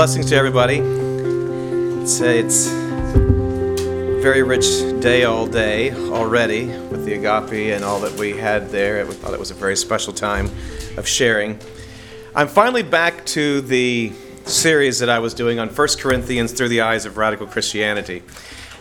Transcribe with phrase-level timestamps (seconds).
[0.00, 0.78] Blessings to everybody.
[0.78, 4.64] It's a, it's a very rich
[5.02, 9.04] day all day already with the agape and all that we had there.
[9.04, 10.46] We thought it was a very special time
[10.96, 11.58] of sharing.
[12.34, 14.14] I'm finally back to the
[14.46, 18.22] series that I was doing on 1 Corinthians through the eyes of radical Christianity.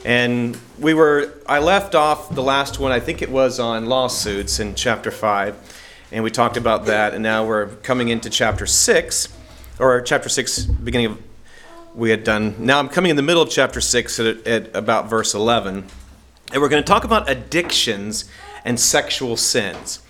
[0.06, 4.62] And we were, I left off the last one, I think it was on lawsuits
[4.62, 5.82] in chapter 5,
[6.14, 9.39] and we talked about that, and now we're coming into chapter 6
[9.80, 11.22] or chapter 6, beginning of,
[11.96, 12.56] we had done.
[12.60, 15.86] Now I'm coming in the middle of chapter 6 at, at about verse 11.
[16.52, 18.30] And we're going to talk about addictions
[18.66, 20.02] and sexual sins.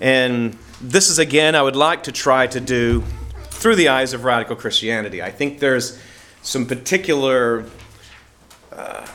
[0.00, 3.02] And this is, again, I would like to try to do
[3.44, 5.22] through the eyes of radical Christianity.
[5.22, 5.98] I think there's
[6.42, 7.64] some particular.
[8.72, 9.06] Uh,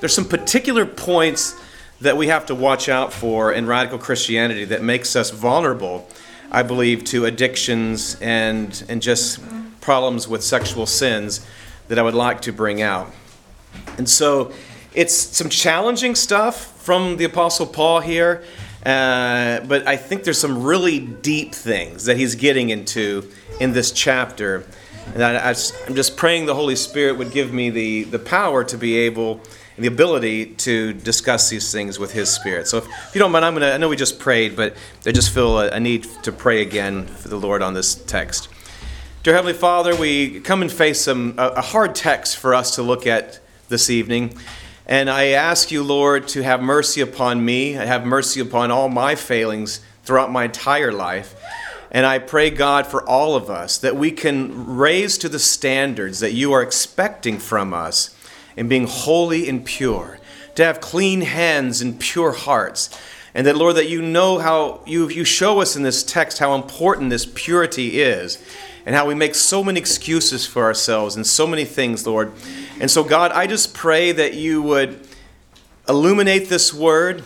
[0.00, 1.54] there's some particular points
[2.00, 6.08] that we have to watch out for in radical Christianity that makes us vulnerable
[6.52, 9.40] I believe, to addictions and, and just
[9.80, 11.44] problems with sexual sins
[11.88, 13.10] that I would like to bring out.
[13.96, 14.52] And so
[14.94, 18.44] it's some challenging stuff from the Apostle Paul here,
[18.84, 23.90] uh, but I think there's some really deep things that he's getting into in this
[23.90, 24.66] chapter.
[25.14, 25.54] And I,
[25.86, 29.40] am just praying the Holy Spirit would give me the, the power to be able
[29.76, 32.68] and the ability to discuss these things with His Spirit.
[32.68, 34.76] So, if, if you don't mind, I'm going to, I know we just prayed, but
[35.06, 38.48] I just feel a, a need to pray again for the Lord on this text.
[39.22, 42.82] Dear Heavenly Father, we come and face some, a, a hard text for us to
[42.82, 44.36] look at this evening.
[44.86, 49.14] And I ask you, Lord, to have mercy upon me, have mercy upon all my
[49.14, 51.34] failings throughout my entire life.
[51.90, 56.20] And I pray, God, for all of us that we can raise to the standards
[56.20, 58.16] that you are expecting from us
[58.56, 60.18] and being holy and pure,
[60.54, 62.90] to have clean hands and pure hearts.
[63.34, 66.54] And that, Lord, that you know how you, you show us in this text how
[66.54, 68.42] important this purity is
[68.84, 72.32] and how we make so many excuses for ourselves and so many things, Lord.
[72.80, 75.06] And so, God, I just pray that you would
[75.88, 77.24] illuminate this word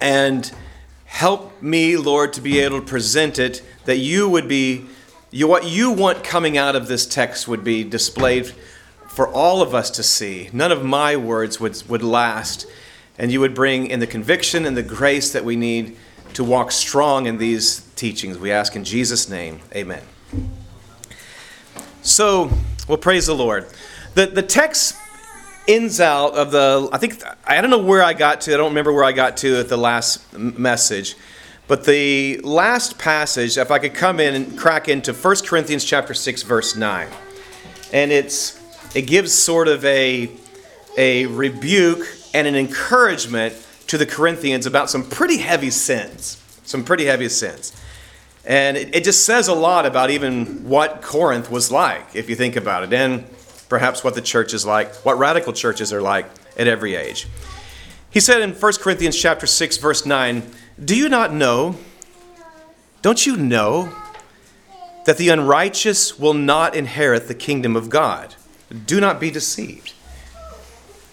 [0.00, 0.50] and
[1.04, 4.86] help me, Lord, to be able to present it, that you would be,
[5.30, 8.52] you, what you want coming out of this text would be displayed
[9.14, 10.50] for all of us to see.
[10.52, 12.66] None of my words would, would last.
[13.16, 15.96] And you would bring in the conviction and the grace that we need
[16.32, 18.38] to walk strong in these teachings.
[18.38, 20.02] We ask in Jesus' name, amen.
[22.02, 22.50] So,
[22.88, 23.68] well, praise the Lord.
[24.14, 24.96] The, the text
[25.68, 28.70] ends out of the, I think, I don't know where I got to, I don't
[28.70, 31.14] remember where I got to at the last message.
[31.68, 36.14] But the last passage, if I could come in and crack into 1 Corinthians chapter
[36.14, 37.08] 6, verse 9.
[37.92, 38.60] And it's
[38.94, 40.30] it gives sort of a,
[40.96, 43.54] a rebuke and an encouragement
[43.88, 46.40] to the Corinthians about some pretty heavy sins.
[46.64, 47.72] Some pretty heavy sins.
[48.44, 52.36] And it, it just says a lot about even what Corinth was like, if you
[52.36, 53.24] think about it, and
[53.68, 57.26] perhaps what the church is like, what radical churches are like at every age.
[58.10, 60.42] He said in 1 Corinthians chapter 6 verse 9,
[60.82, 61.76] "Do you not know?
[63.02, 63.92] Don't you know
[65.04, 68.36] that the unrighteous will not inherit the kingdom of God?"
[68.86, 69.92] Do not be deceived.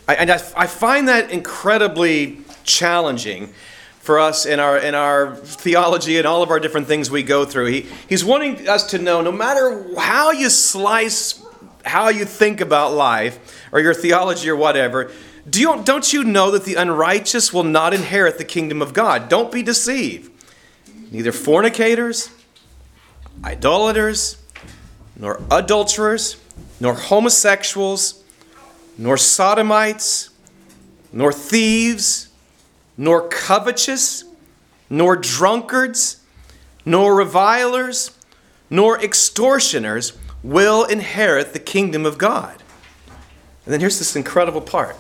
[0.08, 3.54] I, and I, I find that incredibly challenging
[4.00, 7.46] for us in our in our theology and all of our different things we go
[7.46, 7.68] through.
[7.68, 11.44] He, he's wanting us to know no matter how you slice
[11.86, 15.12] how you think about life or your theology or whatever,
[15.50, 19.30] do you, don't you know that the unrighteous will not inherit the kingdom of God?
[19.30, 20.32] Don't be deceived.
[21.12, 22.30] Neither fornicators,
[23.44, 24.38] idolaters,
[25.18, 26.38] nor adulterers,
[26.80, 28.24] nor homosexuals,
[28.98, 30.30] nor sodomites,
[31.12, 32.30] nor thieves,
[32.98, 34.24] nor covetous,
[34.90, 36.22] nor drunkards,
[36.86, 38.18] nor revilers,
[38.70, 40.14] nor extortioners
[40.44, 42.62] will inherit the kingdom of God.
[43.66, 44.98] And then here's this incredible part.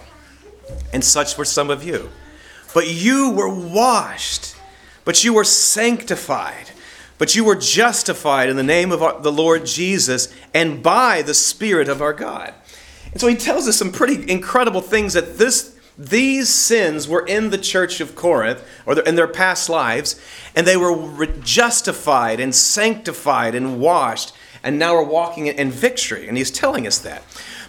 [0.93, 2.09] And such were some of you.
[2.73, 4.55] But you were washed,
[5.03, 6.71] but you were sanctified
[7.21, 11.35] but you were justified in the name of our, the Lord Jesus and by the
[11.35, 12.51] Spirit of our God.
[13.11, 17.51] And so he tells us some pretty incredible things that this, these sins were in
[17.51, 20.19] the church of Corinth or in their past lives,
[20.55, 24.33] and they were justified and sanctified and washed,
[24.63, 26.27] and now are walking in victory.
[26.27, 27.21] And he's telling us that.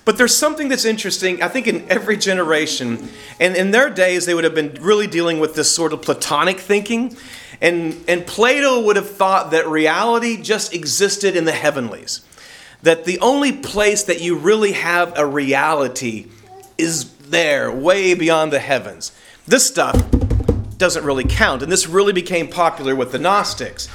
[0.06, 3.10] But there's something that's interesting, I think, in every generation.
[3.38, 6.58] And in their days, they would have been really dealing with this sort of Platonic
[6.58, 7.19] thinking.
[7.62, 12.20] And, and Plato would have thought that reality just existed in the heavenlies.
[12.82, 16.26] That the only place that you really have a reality
[16.76, 19.12] is there, way beyond the heavens.
[19.46, 19.94] This stuff
[20.76, 21.62] doesn't really count.
[21.62, 23.88] And this really became popular with the Gnostics.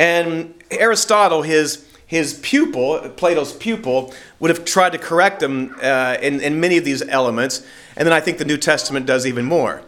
[0.00, 6.40] And Aristotle, his his pupil, Plato's pupil, would have tried to correct him uh, in,
[6.40, 7.66] in many of these elements.
[7.96, 9.82] And then I think the New Testament does even more.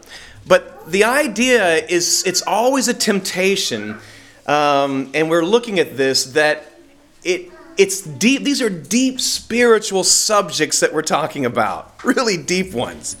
[0.47, 3.97] But the idea is it's always a temptation,
[4.45, 6.71] um, and we're looking at this, that
[7.23, 13.17] it, it's deep, these are deep spiritual subjects that we're talking about, really deep ones.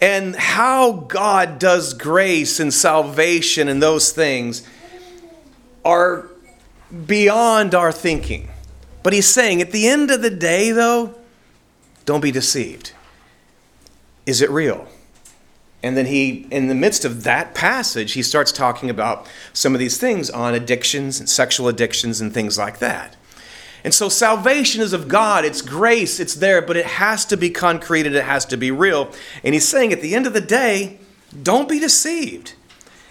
[0.00, 4.66] And how God does grace and salvation and those things
[5.84, 6.28] are
[7.06, 8.48] beyond our thinking.
[9.02, 11.14] But he's saying, at the end of the day, though,
[12.04, 12.92] don't be deceived.
[14.26, 14.88] Is it real?
[15.84, 19.78] And then he, in the midst of that passage, he starts talking about some of
[19.78, 23.16] these things on addictions and sexual addictions and things like that.
[23.84, 27.50] And so salvation is of God, it's grace, it's there, but it has to be
[27.50, 29.12] concrete and it has to be real.
[29.44, 31.00] And he's saying at the end of the day,
[31.42, 32.54] don't be deceived.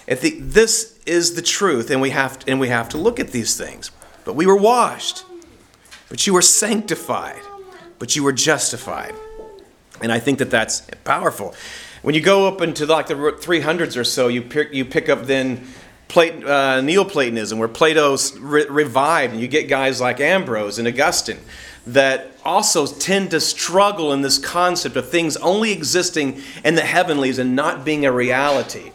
[0.07, 3.27] The, this is the truth, and we, have to, and we have to look at
[3.27, 3.91] these things.
[4.25, 5.25] But we were washed,
[6.09, 7.41] but you were sanctified,
[7.99, 9.13] but you were justified.
[10.01, 11.53] And I think that that's powerful.
[12.03, 15.23] When you go up into like the 300s or so, you pick, you pick up
[15.23, 15.65] then
[16.09, 21.39] Plat- uh, Neoplatonism, where Plato's re- revived, and you get guys like Ambrose and Augustine
[21.87, 27.39] that also tend to struggle in this concept of things only existing in the heavenlies
[27.39, 28.91] and not being a reality.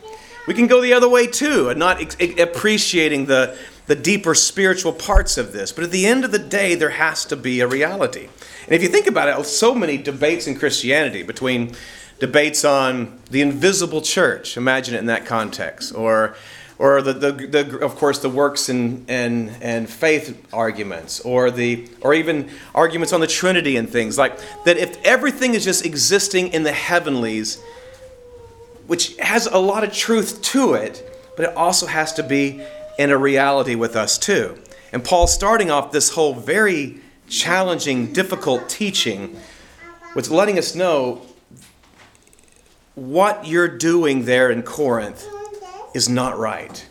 [0.46, 3.56] We can go the other way too, and not ex- appreciating the,
[3.86, 5.72] the deeper spiritual parts of this.
[5.72, 8.28] But at the end of the day, there has to be a reality.
[8.66, 11.74] And if you think about it, so many debates in Christianity between
[12.18, 16.36] debates on the invisible church, imagine it in that context, or
[16.78, 21.18] or the, the, the, of course the works and, and, and faith arguments.
[21.20, 24.16] Or the or even arguments on the trinity and things.
[24.16, 27.60] Like that if everything is just existing in the heavenlies
[28.88, 31.04] which has a lot of truth to it,
[31.36, 32.60] but it also has to be
[32.98, 34.58] in a reality with us too.
[34.92, 39.38] And Paul's starting off this whole very challenging, difficult teaching
[40.16, 41.20] with letting us know
[42.98, 45.26] what you're doing there in Corinth
[45.94, 46.86] is not right.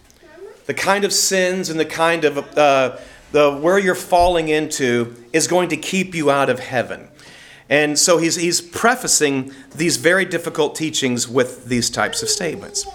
[0.65, 2.97] The kind of sins and the kind of uh,
[3.31, 7.09] the where you're falling into is going to keep you out of heaven.
[7.69, 12.87] And so he's, he's prefacing these very difficult teachings with these types of statements.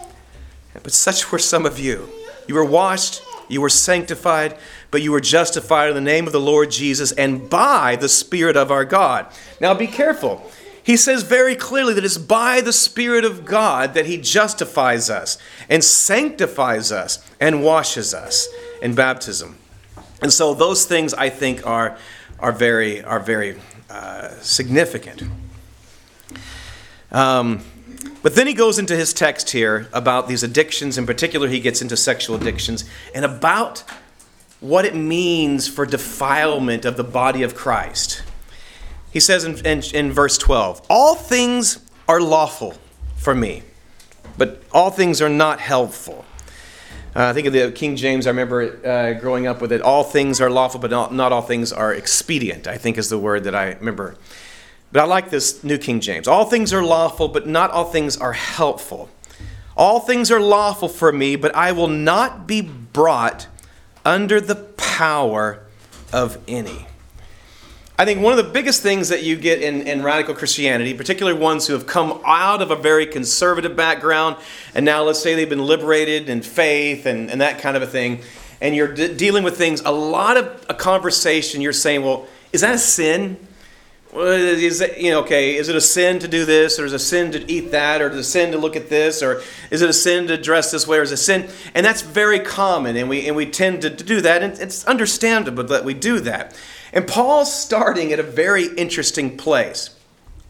[0.72, 2.08] But such were some of you.
[2.48, 4.56] You were washed, you were sanctified,
[4.90, 8.56] but you were justified in the name of the Lord Jesus and by the Spirit
[8.56, 9.26] of our God.
[9.60, 10.50] Now be careful.
[10.84, 15.38] He says very clearly that it's by the Spirit of God that He justifies us
[15.68, 18.48] and sanctifies us and washes us
[18.80, 19.56] in baptism.
[20.20, 21.96] And so those things I think are,
[22.38, 23.58] are, very, are very
[23.90, 25.22] uh, significant.
[27.10, 27.62] Um,
[28.22, 30.96] but then he goes into his text here about these addictions.
[30.96, 32.84] In particular, he gets into sexual addictions
[33.14, 33.84] and about
[34.60, 38.22] what it means for defilement of the body of Christ.
[39.12, 41.78] He says in, in, in verse 12, All things
[42.08, 42.74] are lawful
[43.16, 43.62] for me,
[44.38, 46.24] but all things are not helpful.
[47.14, 49.82] Uh, I think of the King James, I remember uh, growing up with it.
[49.82, 53.18] All things are lawful, but not, not all things are expedient, I think is the
[53.18, 54.16] word that I remember.
[54.92, 56.26] But I like this New King James.
[56.26, 59.10] All things are lawful, but not all things are helpful.
[59.76, 63.46] All things are lawful for me, but I will not be brought
[64.06, 65.64] under the power
[66.14, 66.86] of any.
[67.98, 71.38] I think one of the biggest things that you get in, in radical Christianity, particularly
[71.38, 74.36] ones who have come out of a very conservative background,
[74.74, 77.86] and now let's say they've been liberated in faith and, and that kind of a
[77.86, 78.22] thing,
[78.62, 82.62] and you're de- dealing with things, a lot of a conversation, you're saying, well, is
[82.62, 83.36] that a sin?
[84.12, 86.92] Well, is it, you know, okay, is it a sin to do this, or is
[86.92, 89.22] it a sin to eat that, or is it a sin to look at this,
[89.22, 91.48] or is it a sin to dress this way, or is it a sin?
[91.74, 94.84] And that's very common, and we, and we tend to, to do that, and it's
[94.84, 96.54] understandable that we do that.
[96.92, 99.96] And Paul's starting at a very interesting place.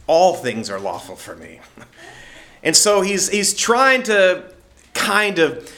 [0.09, 1.61] All things are lawful for me.
[2.65, 4.53] And so he's, he's trying to
[4.93, 5.73] kind of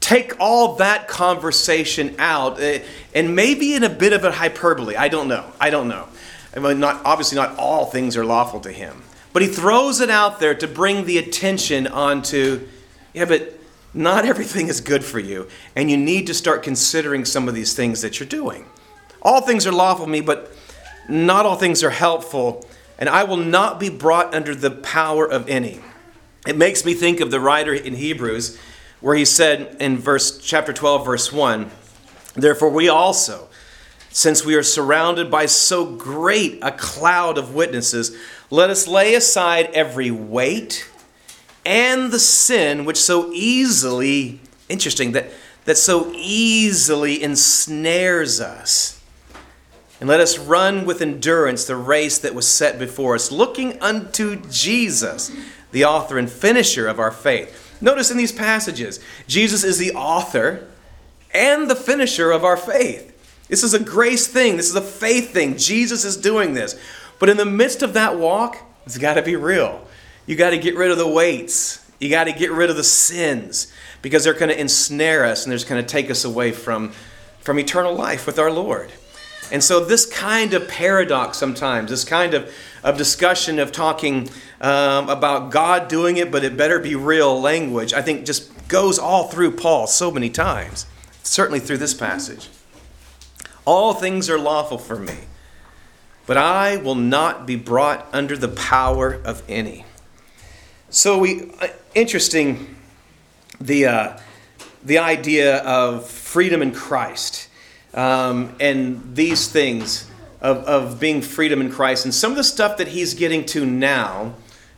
[0.00, 2.82] take all that conversation out, eh,
[3.14, 4.96] and maybe in a bit of a hyperbole.
[4.96, 5.50] I don't know.
[5.58, 6.08] I don't know.
[6.54, 9.02] I mean, not, obviously, not all things are lawful to him.
[9.32, 12.66] But he throws it out there to bring the attention onto,
[13.14, 13.58] yeah, but
[13.94, 17.74] not everything is good for you, and you need to start considering some of these
[17.74, 18.66] things that you're doing.
[19.22, 20.52] All things are lawful for me, but
[21.08, 22.66] not all things are helpful,
[22.98, 25.80] and I will not be brought under the power of any.
[26.46, 28.58] It makes me think of the writer in Hebrews,
[29.00, 31.70] where he said in verse chapter 12, verse 1,
[32.34, 33.48] Therefore we also,
[34.10, 38.16] since we are surrounded by so great a cloud of witnesses,
[38.50, 40.88] let us lay aside every weight
[41.64, 45.30] and the sin which so easily, interesting, that,
[45.64, 49.00] that so easily ensnares us
[50.00, 54.40] And let us run with endurance the race that was set before us, looking unto
[54.48, 55.30] Jesus,
[55.72, 57.76] the author and finisher of our faith.
[57.82, 58.98] Notice in these passages,
[59.28, 60.66] Jesus is the author
[61.34, 63.09] and the finisher of our faith.
[63.50, 65.56] This is a grace thing, this is a faith thing.
[65.56, 66.80] Jesus is doing this.
[67.18, 69.84] But in the midst of that walk, it's got to be real.
[70.24, 72.84] You got to get rid of the weights, you got to get rid of the
[72.84, 76.92] sins because they're going to ensnare us and they're going to take us away from,
[77.40, 78.92] from eternal life with our Lord.
[79.52, 82.54] And so, this kind of paradox sometimes, this kind of,
[82.84, 84.30] of discussion of talking
[84.60, 88.96] um, about God doing it, but it better be real language, I think just goes
[88.96, 90.86] all through Paul so many times,
[91.24, 92.48] certainly through this passage.
[93.64, 95.14] All things are lawful for me,
[96.26, 99.84] but I will not be brought under the power of any.
[100.88, 102.74] So, we, uh, interesting
[103.60, 104.18] the, uh,
[104.84, 107.48] the idea of freedom in Christ
[107.94, 112.04] um, and these things of, of being freedom in Christ.
[112.04, 114.34] And some of the stuff that he's getting to now,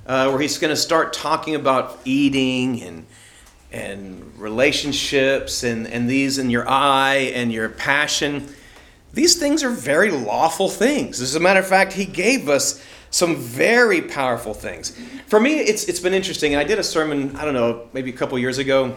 [0.06, 3.06] uh, where he's going to start talking about eating and,
[3.70, 8.48] and relationships and, and these in your eye and your passion.
[9.14, 11.20] These things are very lawful things.
[11.20, 14.98] As a matter of fact, he gave us some very powerful things.
[15.26, 18.08] For me, it's, it's been interesting, and I did a sermon, I don't know, maybe
[18.08, 18.96] a couple years ago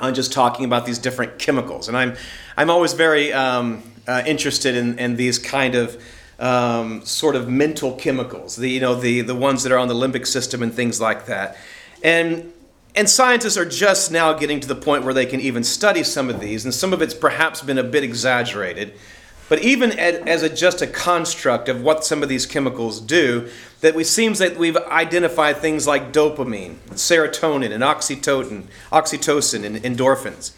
[0.00, 1.88] on just talking about these different chemicals.
[1.88, 2.16] And I'm,
[2.56, 6.02] I'm always very um, uh, interested in, in these kind of
[6.40, 9.94] um, sort of mental chemicals, the, you know, the, the ones that are on the
[9.94, 11.56] limbic system and things like that.
[12.02, 12.52] And,
[12.96, 16.28] and scientists are just now getting to the point where they can even study some
[16.28, 18.94] of these, and some of it's perhaps been a bit exaggerated.
[19.48, 23.48] But even as a, just a construct of what some of these chemicals do,
[23.80, 30.52] that it seems that we've identified things like dopamine, serotonin, and oxytocin, oxytocin, and endorphins.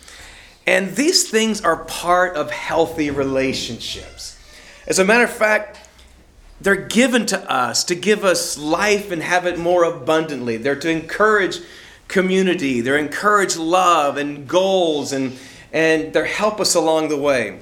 [0.66, 4.38] And these things are part of healthy relationships.
[4.86, 5.86] As a matter of fact,
[6.60, 10.56] they're given to us to give us life and have it more abundantly.
[10.56, 11.60] They're to encourage
[12.08, 15.38] community, they're encourage love and goals, and,
[15.72, 17.58] and they help us along the way.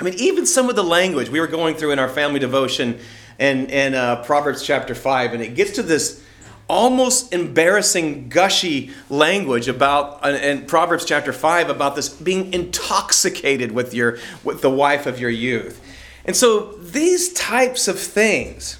[0.00, 2.98] I mean, even some of the language we were going through in our family devotion
[3.38, 6.24] and, and uh, Proverbs chapter 5, and it gets to this
[6.68, 14.18] almost embarrassing, gushy language about, in Proverbs chapter 5, about this being intoxicated with, your,
[14.42, 15.84] with the wife of your youth.
[16.24, 18.78] And so these types of things,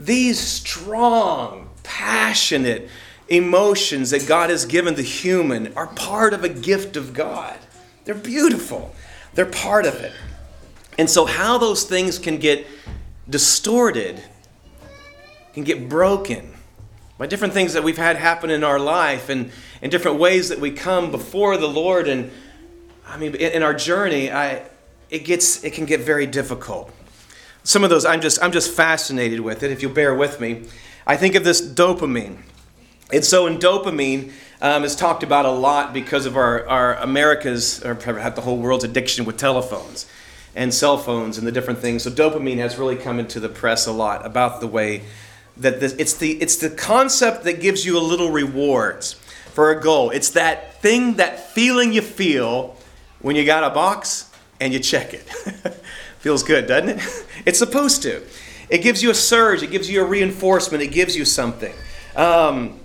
[0.00, 2.88] these strong, passionate
[3.28, 7.56] emotions that God has given the human, are part of a gift of God.
[8.04, 8.94] They're beautiful.
[9.34, 10.12] They're part of it.
[10.98, 12.66] And so, how those things can get
[13.28, 14.22] distorted,
[15.52, 16.54] can get broken
[17.18, 19.50] by different things that we've had happen in our life and,
[19.82, 22.08] and different ways that we come before the Lord.
[22.08, 22.30] And
[23.06, 24.64] I mean, in, in our journey, I,
[25.10, 26.92] it, gets, it can get very difficult.
[27.62, 30.66] Some of those, I'm just, I'm just fascinated with it, if you'll bear with me.
[31.06, 32.38] I think of this dopamine.
[33.12, 34.32] And so, in dopamine,
[34.64, 38.82] um, is talked about a lot because of our, our America's, or the whole world's
[38.82, 40.06] addiction with telephones
[40.56, 42.02] and cell phones and the different things.
[42.04, 45.02] So dopamine has really come into the press a lot about the way
[45.58, 49.12] that this, it's the it's the concept that gives you a little rewards
[49.52, 50.08] for a goal.
[50.08, 52.74] It's that thing, that feeling you feel
[53.20, 55.22] when you got a box and you check it.
[56.20, 57.26] Feels good, doesn't it?
[57.44, 58.22] It's supposed to.
[58.70, 59.62] It gives you a surge.
[59.62, 60.82] It gives you a reinforcement.
[60.82, 61.74] It gives you something.
[62.16, 62.80] Um,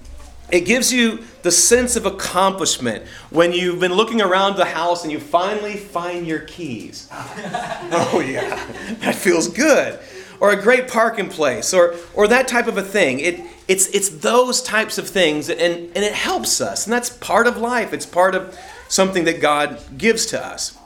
[0.51, 5.11] it gives you the sense of accomplishment when you've been looking around the house and
[5.11, 7.07] you finally find your keys.
[7.11, 8.65] oh, yeah,
[8.99, 9.99] that feels good.
[10.39, 13.19] Or a great parking place, or, or that type of a thing.
[13.19, 16.85] It, it's, it's those types of things, and, and it helps us.
[16.85, 20.77] And that's part of life, it's part of something that God gives to us.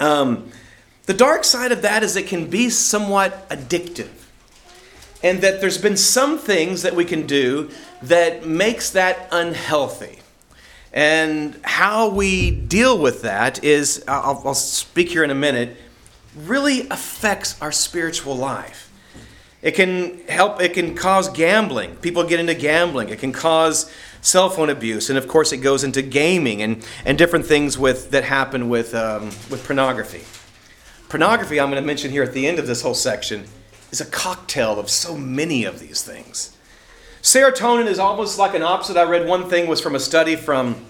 [0.00, 0.50] Um,
[1.06, 4.21] the dark side of that is it can be somewhat addictive
[5.22, 7.70] and that there's been some things that we can do
[8.02, 10.18] that makes that unhealthy.
[10.92, 15.76] And how we deal with that is, I'll, I'll, speak here in a minute,
[16.36, 18.90] really affects our spiritual life.
[19.62, 21.96] It can help, it can cause gambling.
[21.96, 23.08] People get into gambling.
[23.08, 25.08] It can cause cell phone abuse.
[25.08, 28.94] And of course, it goes into gaming and, and different things with, that happen with,
[28.94, 30.22] um, with pornography.
[31.08, 33.46] Pornography, I'm going to mention here at the end of this whole section,
[33.92, 36.56] is a cocktail of so many of these things.
[37.22, 38.96] Serotonin is almost like an opposite.
[38.96, 40.84] I read one thing was from a study from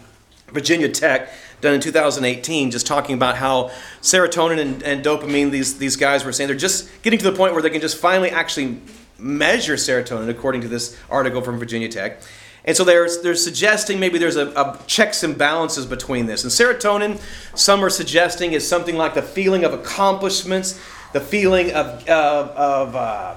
[0.51, 1.29] Virginia Tech
[1.61, 6.33] done in 2018, just talking about how serotonin and, and, dopamine, these, these guys were
[6.33, 8.81] saying they're just getting to the point where they can just finally actually
[9.19, 12.21] measure serotonin, according to this article from Virginia Tech.
[12.65, 16.45] And so they're, they're suggesting maybe there's a, a, checks and balances between this.
[16.45, 17.21] And serotonin,
[17.57, 20.81] some are suggesting, is something like the feeling of accomplishments,
[21.13, 23.35] the feeling of, of, of uh,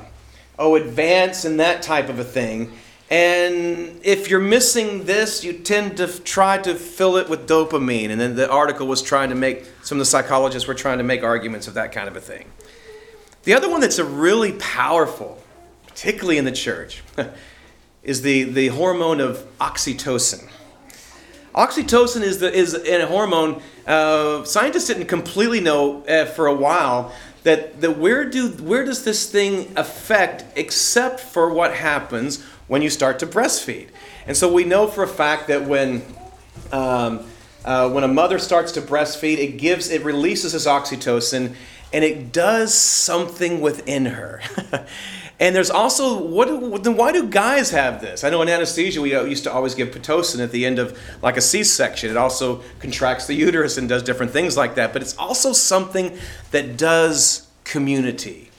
[0.57, 2.71] oh, advance and that type of a thing.
[3.09, 8.09] And if you're missing this, you tend to try to fill it with dopamine.
[8.09, 11.03] And then the article was trying to make, some of the psychologists were trying to
[11.03, 12.49] make arguments of that kind of a thing.
[13.43, 15.41] The other one that's a really powerful,
[15.85, 17.03] particularly in the church,
[18.03, 20.49] is the, the hormone of oxytocin.
[21.53, 27.13] Oxytocin is, the, is a hormone, uh, scientists didn't completely know uh, for a while
[27.45, 32.89] that, that where, do, where does this thing affect except for what happens when you
[32.89, 33.87] start to breastfeed.
[34.25, 36.03] And so we know for a fact that when
[36.71, 37.25] um,
[37.63, 41.55] uh, when a mother starts to breastfeed, it gives it releases this oxytocin,
[41.93, 44.41] and it does something within her.
[45.39, 48.23] and there's also what then why do guys have this?
[48.23, 50.97] I know in anesthesia we uh, used to always give pitocin at the end of
[51.21, 52.09] like a C-section.
[52.09, 54.93] It also contracts the uterus and does different things like that.
[54.93, 56.17] But it's also something
[56.51, 58.49] that does community.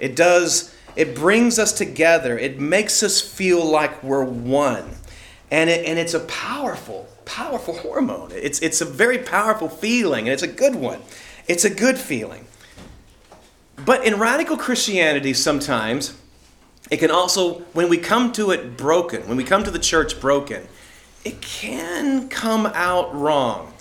[0.00, 2.38] It does it brings us together.
[2.38, 4.96] It makes us feel like we're one.
[5.50, 8.30] And, it, and it's a powerful, powerful hormone.
[8.32, 11.02] It's, it's a very powerful feeling, and it's a good one.
[11.46, 12.46] It's a good feeling.
[13.84, 16.16] But in radical Christianity, sometimes
[16.94, 20.20] it can also, when we come to it broken, when we come to the church
[20.20, 20.68] broken,
[21.24, 23.72] it can come out wrong.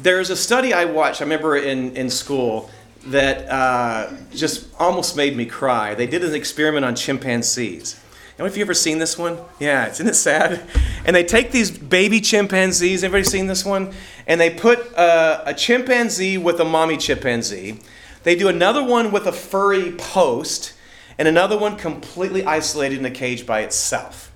[0.00, 2.68] There's a study I watched, I remember in, in school,
[3.06, 5.94] that uh, just almost made me cry.
[5.94, 8.00] They did an experiment on chimpanzees.
[8.36, 9.38] And have you ever seen this one?
[9.60, 10.68] Yeah, isn't it sad?
[11.04, 13.04] And they take these baby chimpanzees.
[13.04, 13.92] Everybody seen this one?
[14.26, 17.78] And they put uh, a chimpanzee with a mommy chimpanzee.
[18.22, 20.74] They do another one with a furry post,
[21.22, 24.32] and another one completely isolated in a cage by itself.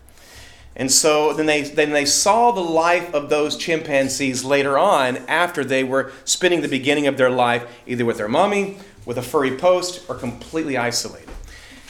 [0.76, 5.64] And so then they, then they saw the life of those chimpanzees later on after
[5.64, 9.57] they were spending the beginning of their life either with their mommy, with a furry
[9.57, 11.29] post, or completely isolated.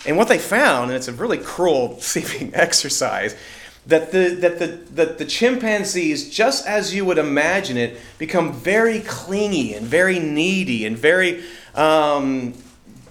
[0.07, 3.37] And what they found, and it's a really cruel seeming exercise,
[3.85, 9.01] that the, that the, that the chimpanzees, just as you would imagine it, become very
[9.01, 12.55] clingy and very needy and very um,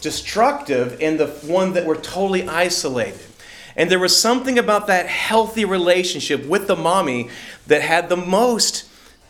[0.02, 3.20] destructive in the one that were totally isolated.
[3.76, 7.30] And there was something about that healthy relationship with the mommy
[7.68, 8.90] that had the most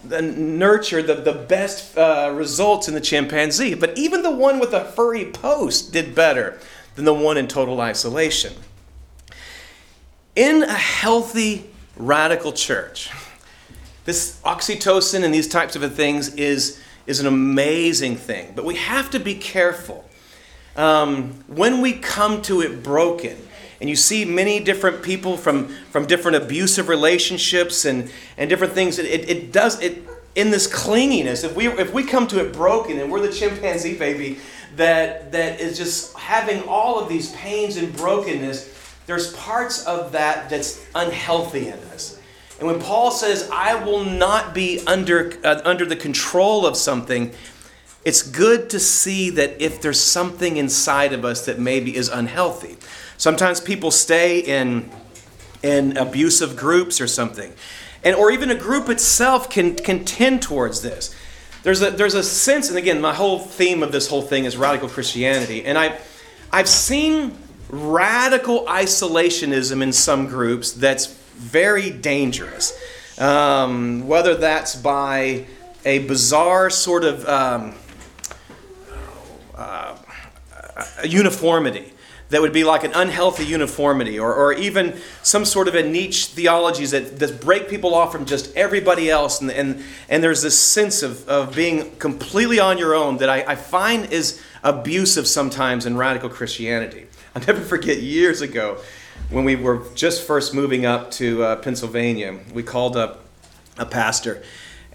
[0.10, 3.74] the nurture, the, the best uh, results in the chimpanzee.
[3.74, 6.60] But even the one with the furry post did better
[6.96, 8.54] than the one in total isolation.
[10.36, 13.10] In a healthy, radical church,
[14.06, 18.54] this oxytocin and these types of things is, is an amazing thing.
[18.56, 20.08] But we have to be careful.
[20.76, 23.38] Um, when we come to it broken,
[23.80, 28.98] and you see many different people from, from different abusive relationships and, and different things.
[29.00, 33.00] It, it does, it, in this clinginess, if we, if we come to it broken
[33.00, 34.38] and we're the chimpanzee baby
[34.76, 38.74] that, that is just having all of these pains and brokenness,
[39.06, 42.20] there's parts of that that's unhealthy in us.
[42.58, 47.34] And when Paul says, I will not be under, uh, under the control of something,
[48.06, 52.78] it's good to see that if there's something inside of us that maybe is unhealthy.
[53.18, 54.92] Sometimes people stay in,
[55.64, 57.52] in abusive groups or something.
[58.04, 61.16] And, or even a group itself can, can tend towards this.
[61.64, 64.56] There's a, there's a sense, and again, my whole theme of this whole thing is
[64.56, 65.66] radical Christianity.
[65.66, 65.98] And I,
[66.52, 67.36] I've seen
[67.70, 72.80] radical isolationism in some groups that's very dangerous.
[73.18, 75.48] Um, whether that's by
[75.86, 77.74] a bizarre sort of um,
[79.56, 79.96] uh,
[81.00, 81.94] a uniformity
[82.30, 86.28] that would be like an unhealthy uniformity or, or even some sort of a niche
[86.28, 89.42] theologies that, that break people off from just everybody else.
[89.42, 93.44] And, and, and there's this sense of, of being completely on your own that I,
[93.44, 97.06] I find is abusive sometimes in radical Christianity.
[97.36, 98.80] I'll never forget years ago
[99.30, 103.26] when we were just first moving up to uh, Pennsylvania, we called up
[103.78, 104.44] a pastor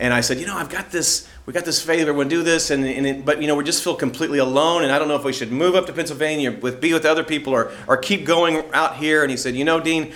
[0.00, 2.70] and I said, you know, I've got this we got this going to do this,
[2.70, 5.16] and, and it, but you know, we just feel completely alone, and I don't know
[5.16, 8.24] if we should move up to Pennsylvania with be with other people or or keep
[8.24, 9.22] going out here.
[9.22, 10.12] And he said, you know, Dean,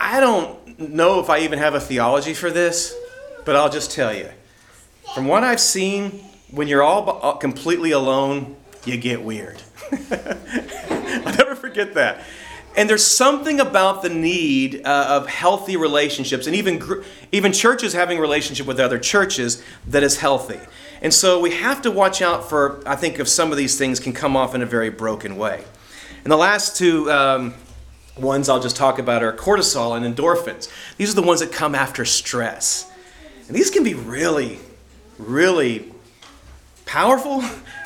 [0.00, 2.92] I don't know if I even have a theology for this,
[3.44, 4.28] but I'll just tell you,
[5.14, 6.10] from what I've seen,
[6.50, 9.62] when you're all completely alone, you get weird.
[9.92, 12.24] I'll never forget that.
[12.76, 17.02] And there's something about the need uh, of healthy relationships, and even gr-
[17.32, 20.60] even churches having relationship with other churches that is healthy.
[21.02, 22.82] And so we have to watch out for.
[22.86, 25.64] I think if some of these things can come off in a very broken way.
[26.22, 27.54] And the last two um,
[28.16, 30.70] ones I'll just talk about are cortisol and endorphins.
[30.96, 32.90] These are the ones that come after stress,
[33.48, 34.60] and these can be really,
[35.18, 35.92] really
[36.86, 37.42] powerful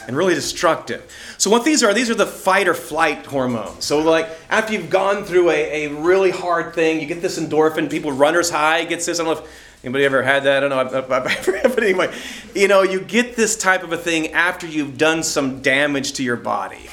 [0.07, 1.11] and really destructive.
[1.38, 3.85] So what these are, these are the fight or flight hormones.
[3.85, 7.90] So like after you've gone through a, a really hard thing, you get this endorphin.
[7.90, 9.21] People runner's high gets this.
[9.21, 9.51] I don't know if
[9.85, 10.64] anybody ever had that.
[10.64, 10.99] I don't know.
[10.99, 12.14] I've, I've but anyway,
[12.55, 16.23] you know, you get this type of a thing after you've done some damage to
[16.23, 16.90] your body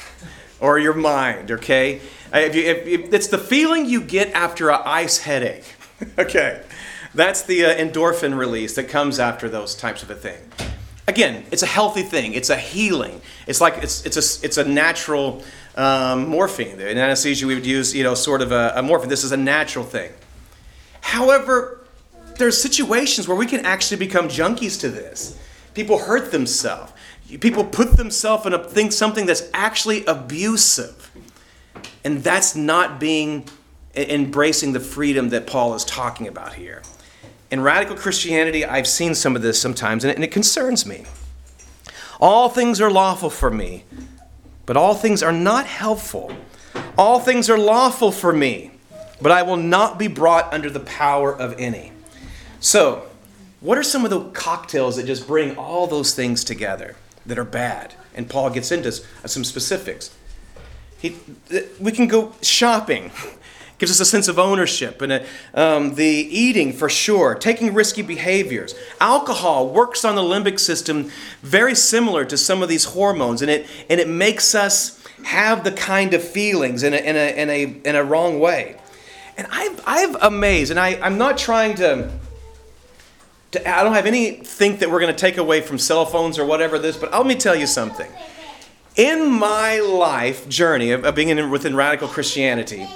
[0.60, 1.50] or your mind.
[1.50, 2.00] Okay,
[2.32, 5.74] if you, if, if, it's the feeling you get after an ice headache.
[6.18, 6.62] okay,
[7.14, 10.40] that's the uh, endorphin release that comes after those types of a thing
[11.06, 12.34] again, it's a healthy thing.
[12.34, 13.20] It's a healing.
[13.46, 15.42] It's like it's it's a it's a natural
[15.76, 16.80] um, morphine.
[16.80, 19.08] In anesthesia, we would use you know sort of a, a morphine.
[19.08, 20.12] This is a natural thing.
[21.00, 21.80] However,
[22.38, 25.38] there's situations where we can actually become junkies to this.
[25.74, 26.92] People hurt themselves.
[27.40, 31.10] People put themselves in a thing something that's actually abusive,
[32.04, 33.46] and that's not being
[33.94, 36.82] embracing the freedom that Paul is talking about here.
[37.52, 41.04] In radical Christianity, I've seen some of this sometimes, and it, and it concerns me.
[42.18, 43.84] All things are lawful for me,
[44.64, 46.32] but all things are not helpful.
[46.96, 48.70] All things are lawful for me,
[49.20, 51.92] but I will not be brought under the power of any.
[52.58, 53.04] So,
[53.60, 57.44] what are some of the cocktails that just bring all those things together that are
[57.44, 57.92] bad?
[58.14, 60.10] And Paul gets into some specifics.
[60.98, 61.18] He,
[61.78, 63.10] we can go shopping
[63.82, 68.00] gives us a sense of ownership and a, um, the eating for sure taking risky
[68.00, 71.10] behaviors alcohol works on the limbic system
[71.42, 75.72] very similar to some of these hormones and it and it makes us have the
[75.72, 78.76] kind of feelings in a, in a, in a, in a wrong way
[79.36, 82.08] and I've, I've amazed and I, i'm not trying to
[83.50, 86.38] to, I don't have any think that we're going to take away from cell phones
[86.38, 88.10] or whatever this, but let me tell you something.
[88.96, 92.88] In my life journey of, of being in, within radical Christianity,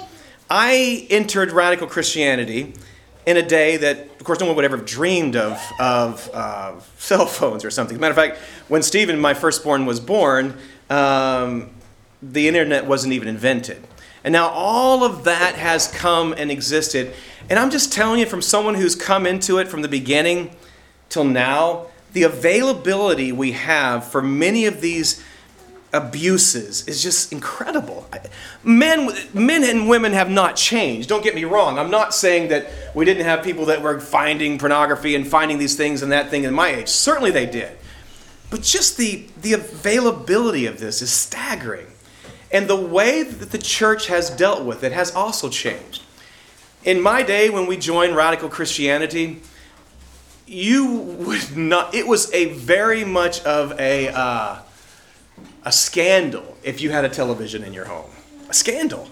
[0.49, 2.73] I entered radical Christianity
[3.25, 6.79] in a day that, of course, no one would ever have dreamed of, of uh,
[6.97, 7.95] cell phones or something.
[7.95, 8.37] As a matter of fact,
[8.69, 10.57] when Stephen, my firstborn, was born,
[10.89, 11.69] um,
[12.21, 13.85] the internet wasn't even invented.
[14.23, 17.13] And now all of that has come and existed.
[17.49, 20.55] And I'm just telling you, from someone who's come into it from the beginning
[21.09, 25.23] till now, the availability we have for many of these
[25.93, 28.09] abuses is just incredible.
[28.63, 31.07] Men, men and women have not changed.
[31.07, 31.79] Don't get me wrong.
[31.79, 35.75] I'm not saying that we didn't have people that were finding pornography and finding these
[35.75, 36.89] things and that thing in my age.
[36.89, 37.77] Certainly they did.
[38.49, 41.87] But just the, the availability of this is staggering.
[42.51, 46.03] And the way that the church has dealt with it has also changed.
[46.83, 49.41] In my day, when we joined radical Christianity,
[50.45, 54.59] you would not, it was a very much of a, uh,
[55.67, 58.09] a scandal if you had a television in your home.
[58.49, 59.05] A scandal.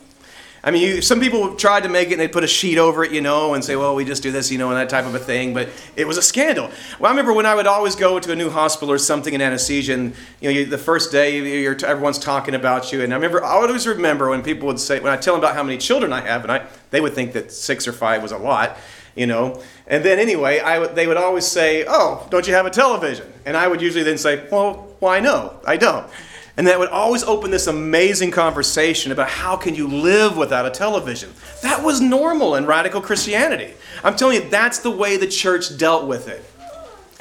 [0.63, 3.03] I mean, you, some people tried to make it and they put a sheet over
[3.03, 5.05] it, you know, and say, well, we just do this, you know, and that type
[5.05, 6.71] of a thing, but it was a scandal.
[6.97, 9.41] Well, I remember when I would always go to a new hospital or something in
[9.41, 13.43] anesthesia, and, you know, you, the first day, everyone's talking about you, and I remember,
[13.43, 16.13] I always remember when people would say, when I tell them about how many children
[16.13, 18.77] I have, and I, they would think that six or five was a lot,
[19.13, 22.65] you know, and then anyway, I w- they would always say, oh, don't you have
[22.65, 23.31] a television?
[23.45, 26.07] And I would usually then say, well, why no, I don't.
[26.57, 30.69] And that would always open this amazing conversation about how can you live without a
[30.69, 31.33] television.
[31.61, 33.73] That was normal in radical Christianity.
[34.03, 36.43] I'm telling you, that's the way the church dealt with it.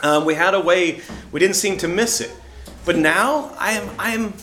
[0.04, 1.00] Um, we had a way,
[1.32, 2.30] we didn't seem to miss it.
[2.84, 4.34] But now, I am, I am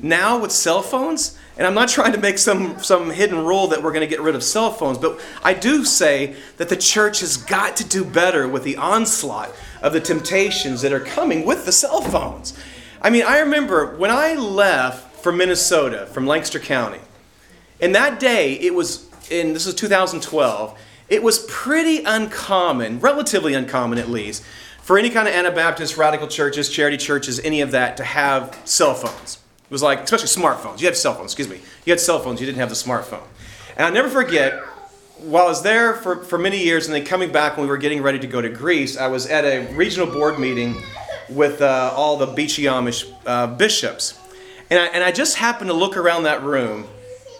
[0.00, 3.82] now with cell phones, and I'm not trying to make some, some hidden rule that
[3.82, 7.20] we're going to get rid of cell phones, but I do say that the church
[7.20, 11.66] has got to do better with the onslaught of the temptations that are coming with
[11.66, 12.56] the cell phones.
[13.04, 17.00] I mean, I remember when I left from Minnesota, from Lancaster County,
[17.80, 23.98] and that day, it was in, this was 2012, it was pretty uncommon, relatively uncommon
[23.98, 24.44] at least,
[24.82, 28.94] for any kind of Anabaptist, radical churches, charity churches, any of that to have cell
[28.94, 29.38] phones.
[29.64, 30.80] It was like, especially smartphones.
[30.80, 31.60] You had cell phones, excuse me.
[31.84, 33.24] You had cell phones, you didn't have the smartphone.
[33.76, 34.60] And I'll never forget,
[35.18, 37.78] while I was there for, for many years and then coming back when we were
[37.78, 40.80] getting ready to go to Greece, I was at a regional board meeting
[41.28, 44.18] with uh, all the Beachy Amish uh, bishops.
[44.70, 46.86] And I, and I just happened to look around that room,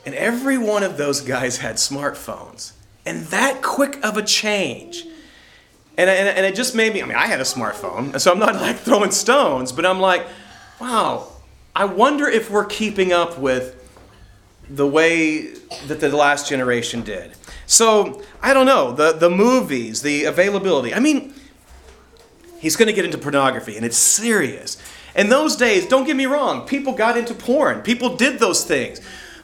[0.04, 2.72] and every one of those guys had smartphones.
[3.06, 5.04] And that quick of a change.
[5.96, 8.38] And, and, and it just made me, I mean, I had a smartphone, so I'm
[8.38, 10.26] not like throwing stones, but I'm like,
[10.80, 11.28] wow,
[11.74, 13.78] I wonder if we're keeping up with
[14.68, 15.54] the way
[15.86, 17.32] that the last generation did.
[17.66, 20.94] So, I don't know, the, the movies, the availability.
[20.94, 21.34] I mean,
[22.62, 24.78] He's going to get into pornography, and it's serious.
[25.16, 27.82] In those days, don't get me wrong, people got into porn.
[27.82, 29.00] People did those things.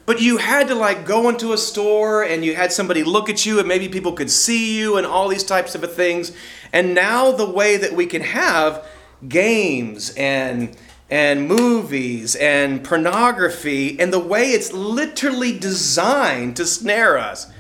[0.07, 3.44] But you had to like go into a store and you had somebody look at
[3.44, 6.33] you and maybe people could see you and all these types of things.
[6.72, 8.87] And now the way that we can have
[9.28, 10.74] games and
[11.11, 17.50] and movies and pornography and the way it's literally designed to snare us.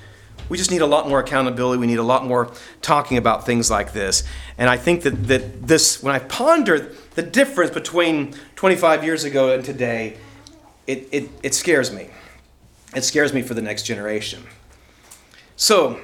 [0.48, 1.78] We just need a lot more accountability.
[1.78, 4.24] We need a lot more talking about things like this.
[4.56, 9.52] And I think that, that this, when I ponder the difference between 25 years ago
[9.52, 10.16] and today,
[10.86, 12.08] it, it, it scares me.
[12.94, 14.42] It scares me for the next generation.
[15.56, 16.00] So,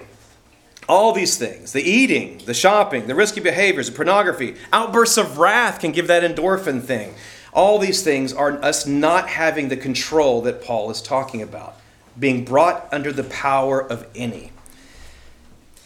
[0.87, 5.80] all these things the eating, the shopping, the risky behaviors, the pornography, outbursts of wrath
[5.80, 7.14] can give that endorphin thing.
[7.52, 11.76] All these things are us not having the control that Paul is talking about,
[12.18, 14.53] being brought under the power of any.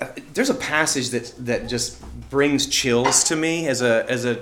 [0.00, 4.36] Uh, there's a passage that, that just brings chills to me as a, as a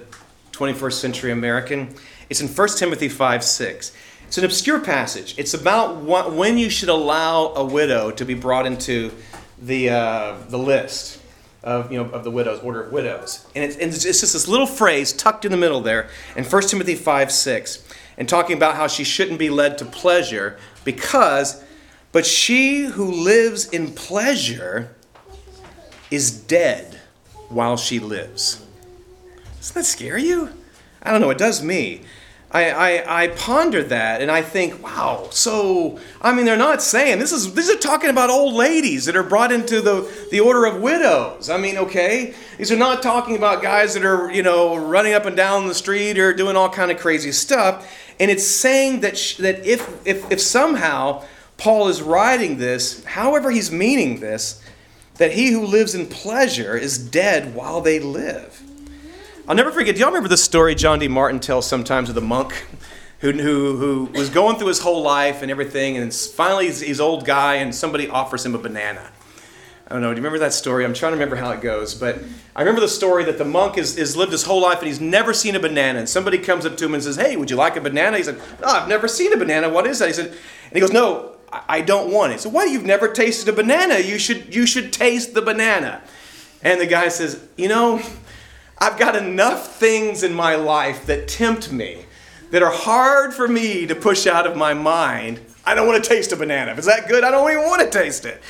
[0.53, 1.95] 21st century American.
[2.29, 3.93] It's in 1 Timothy 5 6.
[4.27, 5.35] It's an obscure passage.
[5.39, 9.13] It's about what, when you should allow a widow to be brought into
[9.61, 11.21] the, uh, the list
[11.63, 13.47] of, you know, of the widows, order of widows.
[13.55, 16.63] And it's, and it's just this little phrase tucked in the middle there in 1
[16.63, 21.63] Timothy 5 6, and talking about how she shouldn't be led to pleasure because,
[22.17, 24.89] but she who lives in pleasure
[26.11, 26.99] is dead
[27.51, 28.65] while she lives.
[29.59, 30.49] Doesn't that scare you?
[31.03, 32.01] I don't know, it does me.
[32.51, 37.19] I, I, I ponder that and I think, wow, so, I mean, they're not saying,
[37.19, 40.65] this is, these are talking about old ladies that are brought into the, the order
[40.65, 41.51] of widows.
[41.51, 45.27] I mean, okay, these are not talking about guys that are, you know, running up
[45.27, 47.95] and down the street or doing all kind of crazy stuff.
[48.19, 51.23] And it's saying that, sh- that if, if, if somehow
[51.59, 54.63] Paul is writing this, however he's meaning this,
[55.15, 58.63] that he who lives in pleasure is dead while they live.
[59.49, 59.95] I'll never forget.
[59.95, 61.09] Do y'all remember the story John D.
[61.09, 62.67] Martin tells sometimes of the monk
[63.21, 67.01] who, who, who was going through his whole life and everything, and finally he's, he's
[67.01, 69.11] old guy, and somebody offers him a banana.
[69.89, 70.09] I don't know.
[70.09, 70.85] Do you remember that story?
[70.85, 72.19] I'm trying to remember how it goes, but
[72.57, 75.01] I remember the story that the monk has, has lived his whole life and he's
[75.01, 76.01] never seen a banana.
[76.01, 78.25] And somebody comes up to him and says, "Hey, would you like a banana?" He
[78.25, 79.69] said, "No, I've never seen a banana.
[79.69, 81.36] What is that?" He said, and he goes, "No,
[81.69, 82.65] I don't want it." So why?
[82.65, 83.99] You've never tasted a banana.
[83.99, 86.03] You should you should taste the banana.
[86.63, 88.03] And the guy says, "You know."
[88.79, 92.05] I've got enough things in my life that tempt me,
[92.51, 95.41] that are hard for me to push out of my mind.
[95.65, 96.73] I don't want to taste a banana.
[96.73, 98.43] If it's that good, I don't even want to taste it.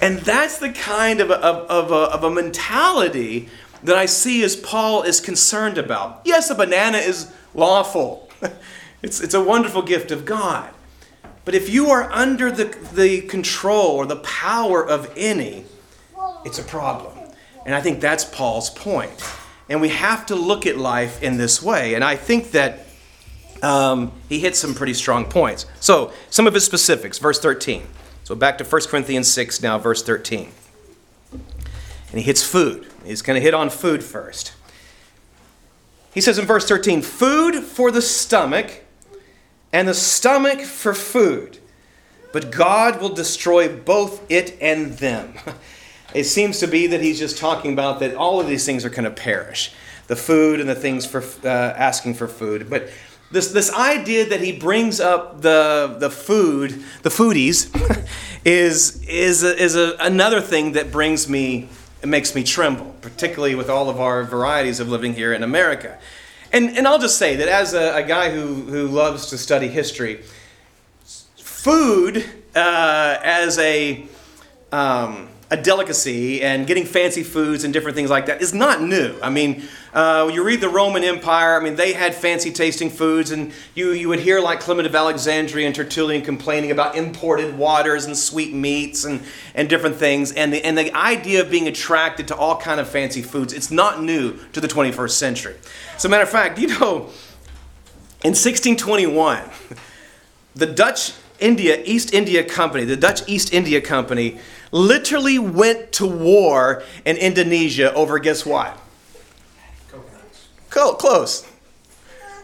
[0.00, 3.48] And that's the kind of a, of, a, of a mentality
[3.82, 6.22] that I see as Paul is concerned about.
[6.24, 8.30] Yes, a banana is lawful,
[9.02, 10.72] it's, it's a wonderful gift of God.
[11.48, 15.64] But if you are under the, the control or the power of any,
[16.44, 17.16] it's a problem.
[17.64, 19.10] And I think that's Paul's point.
[19.70, 21.94] And we have to look at life in this way.
[21.94, 22.80] And I think that
[23.62, 25.64] um, he hits some pretty strong points.
[25.80, 27.86] So, some of his specifics, verse 13.
[28.24, 30.50] So, back to 1 Corinthians 6 now, verse 13.
[31.32, 31.40] And
[32.12, 32.88] he hits food.
[33.06, 34.52] He's going to hit on food first.
[36.12, 38.82] He says in verse 13, food for the stomach,
[39.72, 41.58] and the stomach for food.
[42.32, 45.34] But God will destroy both it and them.
[46.14, 48.88] It seems to be that he's just talking about that all of these things are
[48.88, 49.72] going to perish
[50.06, 52.70] the food and the things for uh, asking for food.
[52.70, 52.88] But
[53.30, 57.68] this, this idea that he brings up the, the food, the foodies,
[58.44, 61.68] is, is, a, is a, another thing that brings me,
[62.02, 65.98] it makes me tremble, particularly with all of our varieties of living here in America.
[66.52, 69.68] And, and I'll just say that as a, a guy who, who loves to study
[69.68, 70.22] history,
[71.36, 74.06] food uh, as a,
[74.72, 79.18] um, a delicacy and getting fancy foods and different things like that is not new.
[79.22, 79.62] I mean,
[79.94, 83.92] uh, you read the Roman Empire, I mean, they had fancy tasting foods, and you,
[83.92, 88.52] you would hear like Clement of Alexandria and Tertullian complaining about imported waters and sweet
[88.52, 89.22] meats and,
[89.54, 90.32] and different things.
[90.32, 93.70] And the, and the idea of being attracted to all kind of fancy foods, it's
[93.70, 95.56] not new to the 21st century.
[95.96, 97.10] As a matter of fact, you know,
[98.22, 99.44] in 1621,
[100.54, 104.38] the Dutch India, East India Company, the Dutch East India Company,
[104.72, 108.78] literally went to war in Indonesia over guess what?
[109.88, 110.48] Coconuts.
[110.70, 111.46] Close.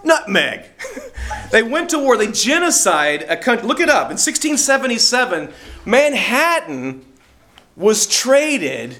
[0.04, 0.64] Nutmeg.
[1.50, 2.16] they went to war.
[2.16, 3.66] They genocide a country.
[3.66, 4.10] Look it up.
[4.10, 5.52] In 1677,
[5.84, 7.04] Manhattan
[7.76, 8.98] was traded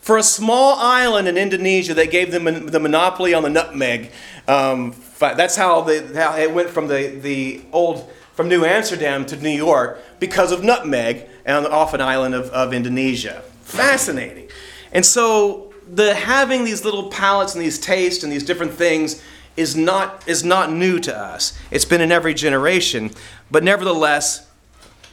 [0.00, 4.10] for a small island in Indonesia that gave them the monopoly on the nutmeg.
[4.48, 9.36] Um, that's how, they, how it went from the, the old from New Amsterdam to
[9.36, 13.42] New York because of nutmeg and off an island of, of Indonesia.
[13.60, 14.48] Fascinating.
[14.92, 19.22] And so the having these little palates and these tastes and these different things
[19.58, 21.52] is not is not new to us.
[21.70, 23.10] It's been in every generation,
[23.50, 24.48] but nevertheless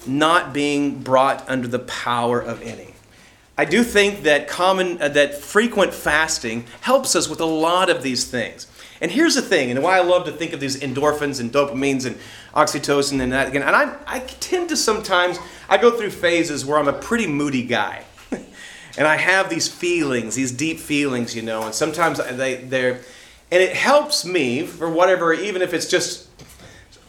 [0.05, 2.93] not being brought under the power of any.
[3.57, 8.03] I do think that common uh, that frequent fasting helps us with a lot of
[8.03, 8.67] these things.
[8.99, 12.05] And here's the thing, and why I love to think of these endorphins and dopamines
[12.05, 12.17] and
[12.57, 13.61] oxytocin and that again.
[13.61, 15.37] And I, I tend to sometimes,
[15.69, 18.03] I go through phases where I'm a pretty moody guy.
[18.31, 23.01] and I have these feelings, these deep feelings, you know, and sometimes they, they're,
[23.51, 26.27] and it helps me for whatever, even if it's just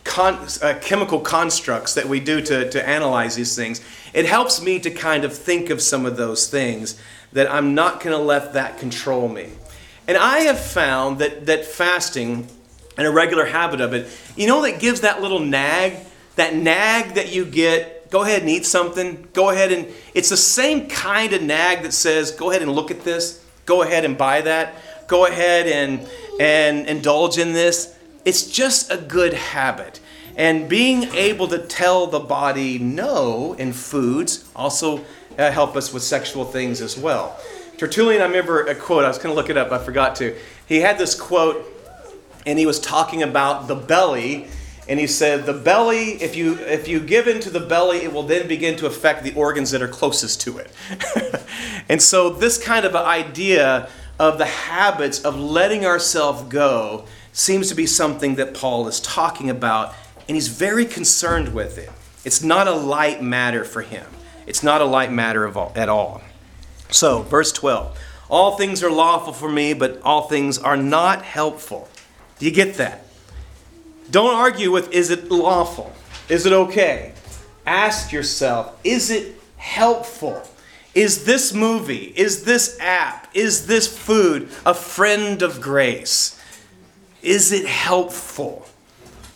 [0.05, 3.81] con, uh, chemical constructs that we do to, to analyze these things,
[4.13, 7.01] it helps me to kind of think of some of those things
[7.33, 9.49] that I'm not going to let that control me.
[10.07, 12.49] And I have found that, that fasting
[12.99, 15.95] and a regular habit of it, you know, that gives that little nag,
[16.37, 20.37] that nag that you get, go ahead and eat something, go ahead and, it's the
[20.37, 24.19] same kind of nag that says, go ahead and look at this, go ahead and
[24.19, 24.75] buy that,
[25.07, 26.07] go ahead and,
[26.41, 27.97] and indulge in this.
[28.25, 30.01] It's just a good habit.
[30.37, 35.05] And being able to tell the body no in foods also
[35.39, 37.39] uh, help us with sexual things as well.
[37.77, 40.37] Tertullian, I remember a quote, I was going to look it up, I forgot to.
[40.67, 41.78] He had this quote,
[42.49, 44.47] and he was talking about the belly,
[44.89, 48.23] and he said, The belly, if you, if you give into the belly, it will
[48.23, 50.73] then begin to affect the organs that are closest to it.
[51.91, 57.75] and so, this kind of idea of the habits of letting ourselves go seems to
[57.75, 59.95] be something that Paul is talking about,
[60.27, 61.91] and he's very concerned with it.
[62.25, 64.07] It's not a light matter for him.
[64.47, 66.23] It's not a light matter all, at all.
[66.91, 67.99] So, verse 12
[68.31, 71.91] All things are lawful for me, but all things are not helpful.
[72.39, 73.05] Do you get that?
[74.11, 75.93] Don't argue with is it lawful?
[76.29, 77.13] Is it okay?
[77.67, 80.43] Ask yourself is it helpful?
[80.95, 86.41] Is this movie, is this app, is this food a friend of grace?
[87.23, 88.67] Is it helpful?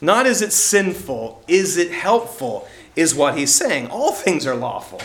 [0.00, 3.88] Not is it sinful, is it helpful, is what he's saying.
[3.88, 5.00] All things are lawful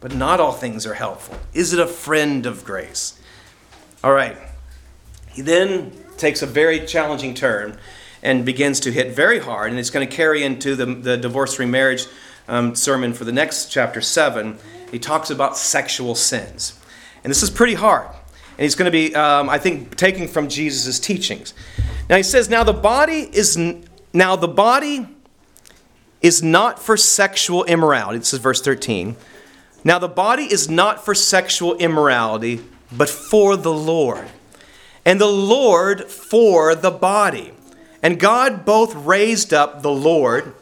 [0.00, 1.38] but not all things are helpful.
[1.52, 3.20] Is it a friend of grace?
[4.02, 4.36] All right.
[5.30, 7.78] He then takes a very challenging turn
[8.22, 11.58] and begins to hit very hard, and it's going to carry into the, the divorce
[11.58, 12.06] remarriage
[12.48, 14.58] um, sermon for the next chapter 7.
[14.90, 16.78] He talks about sexual sins.
[17.24, 18.06] And this is pretty hard.
[18.06, 21.54] And he's going to be, um, I think, taking from Jesus' teachings.
[22.08, 23.56] Now he says, Now the body is
[24.12, 25.08] now the body
[26.20, 28.18] is not for sexual immorality.
[28.18, 29.16] This is verse 13
[29.82, 32.60] now, the body is not for sexual immorality,
[32.92, 34.28] but for the Lord,
[35.04, 37.52] and the Lord for the body.
[38.02, 40.54] And God both raised up the Lord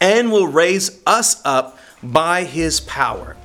[0.00, 3.36] and will raise us up by his power.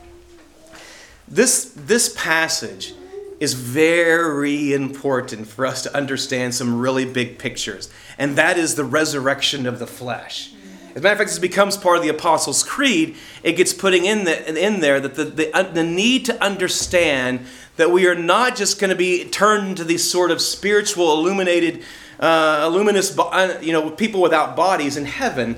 [1.27, 2.93] This, this passage
[3.39, 8.83] is very important for us to understand some really big pictures, and that is the
[8.83, 10.53] resurrection of the flesh.
[10.89, 13.15] As a matter of fact, this becomes part of the Apostles' Creed.
[13.43, 17.45] It gets putting in, the, in there that the, the, the need to understand
[17.79, 21.81] that we are not just going to be turned into these sort of spiritual, illuminated,
[22.19, 25.55] uh, luminous, uh, you know, people without bodies in heaven.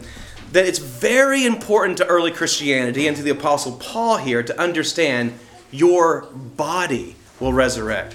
[0.51, 5.33] That it's very important to early Christianity and to the Apostle Paul here to understand
[5.71, 8.13] your body will resurrect.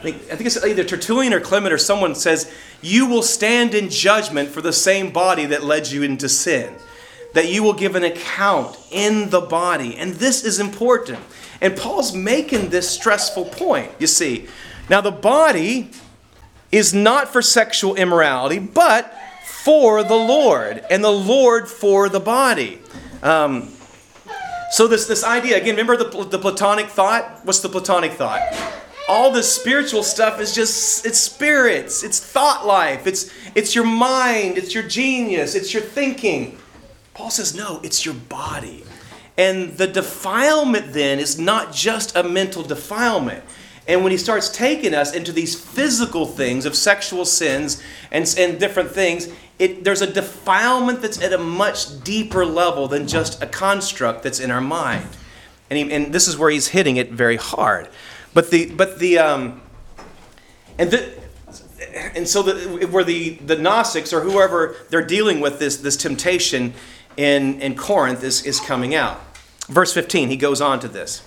[0.00, 3.74] I think, I think it's either Tertullian or Clement or someone says, You will stand
[3.74, 6.74] in judgment for the same body that led you into sin.
[7.32, 9.96] That you will give an account in the body.
[9.96, 11.20] And this is important.
[11.60, 13.90] And Paul's making this stressful point.
[13.98, 14.46] You see,
[14.90, 15.90] now the body
[16.70, 19.12] is not for sexual immorality, but
[19.46, 22.80] for the Lord, and the Lord for the body.
[23.22, 23.70] Um,
[24.70, 25.76] so this this idea again.
[25.76, 27.40] Remember the, the Platonic thought.
[27.44, 28.42] What's the Platonic thought?
[29.08, 34.58] all this spiritual stuff is just it's spirits it's thought life it's it's your mind
[34.58, 36.58] it's your genius it's your thinking
[37.14, 38.82] paul says no it's your body
[39.38, 43.44] and the defilement then is not just a mental defilement.
[43.88, 48.58] And when he starts taking us into these physical things of sexual sins and, and
[48.58, 53.46] different things it, there's a defilement that's at a much deeper level than just a
[53.46, 55.08] construct that's in our mind.
[55.70, 57.88] And, he, and this is where he's hitting it very hard.
[58.34, 59.62] But the but the um,
[60.78, 61.10] and the
[62.14, 66.74] and so the, where the the Gnostics or whoever they're dealing with this this temptation
[67.16, 69.20] in in Corinth is is coming out.
[69.68, 71.22] Verse 15, he goes on to this.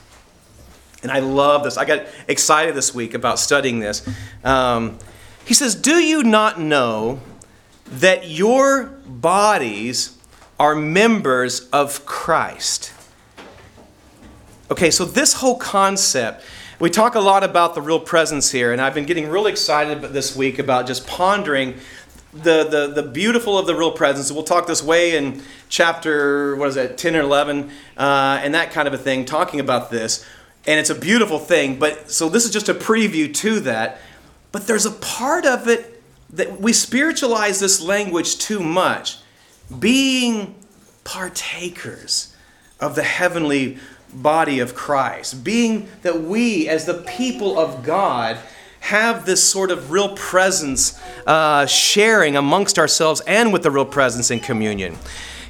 [1.01, 1.77] And I love this.
[1.77, 4.07] I got excited this week about studying this.
[4.43, 4.97] Um,
[5.45, 7.19] he says, Do you not know
[7.85, 10.17] that your bodies
[10.59, 12.93] are members of Christ?
[14.71, 16.43] Okay, so this whole concept
[16.79, 20.01] we talk a lot about the real presence here, and I've been getting really excited
[20.13, 21.75] this week about just pondering
[22.43, 24.31] the, the, the beautiful of the real presence.
[24.31, 28.71] We'll talk this way in chapter, what is it, 10 or 11, uh, and that
[28.71, 30.25] kind of a thing, talking about this.
[30.65, 33.99] And it's a beautiful thing, but so this is just a preview to that.
[34.51, 39.17] But there's a part of it that we spiritualize this language too much.
[39.77, 40.55] Being
[41.03, 42.35] partakers
[42.79, 43.77] of the heavenly
[44.13, 48.37] body of Christ, being that we, as the people of God,
[48.80, 54.32] have this sort of real presence uh, sharing amongst ourselves and with the real presence
[54.32, 54.97] in communion.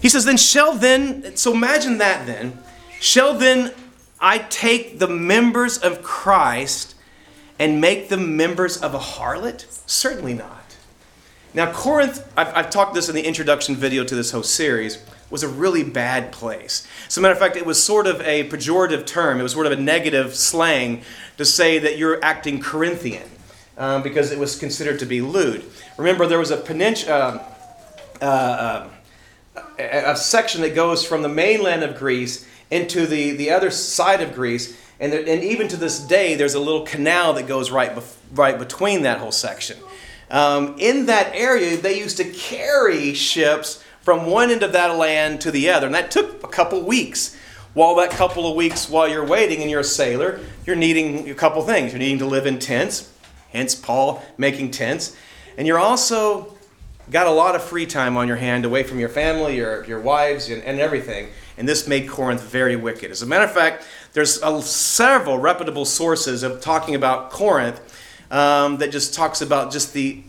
[0.02, 2.58] He says, then shall then, so imagine that then,
[3.00, 3.74] shall then
[4.20, 6.96] I take the members of Christ
[7.58, 9.66] and make them members of a harlot?
[9.86, 10.78] Certainly not.
[11.54, 15.44] Now, Corinth, I've, I've talked this in the introduction video to this whole series, was
[15.44, 16.88] a really bad place.
[17.08, 19.40] As a matter of fact, it was sort of a pejorative term.
[19.40, 21.04] It was sort of a negative slang
[21.38, 23.30] to say that you're acting Corinthian
[23.78, 25.64] um, because it was considered to be lewd.
[25.98, 27.46] Remember, there was a peninsula.
[28.22, 28.90] Uh, uh,
[29.78, 34.22] a, a section that goes from the mainland of Greece into the, the other side
[34.22, 34.78] of Greece.
[35.00, 38.16] And, there, and even to this day, there's a little canal that goes right, bef-
[38.34, 39.78] right between that whole section.
[40.30, 45.40] Um, in that area, they used to carry ships from one end of that land
[45.40, 45.86] to the other.
[45.86, 47.38] And that took a couple weeks.
[47.76, 51.36] While that couple of weeks, while you're waiting and you're a sailor, you're needing a
[51.36, 51.92] couple things.
[51.92, 53.14] You're needing to live in tents,
[53.52, 55.16] hence Paul making tents.
[55.60, 56.58] And you're also
[57.12, 60.00] got a lot of free time on your hand away from your family, your, your
[60.00, 61.30] wives, and, and everything.
[61.60, 63.12] And this made Corinth very wicked.
[63.12, 67.80] As a matter of fact, there's a, several reputable sources of talking about Corinth
[68.32, 70.24] um, that just talks about just the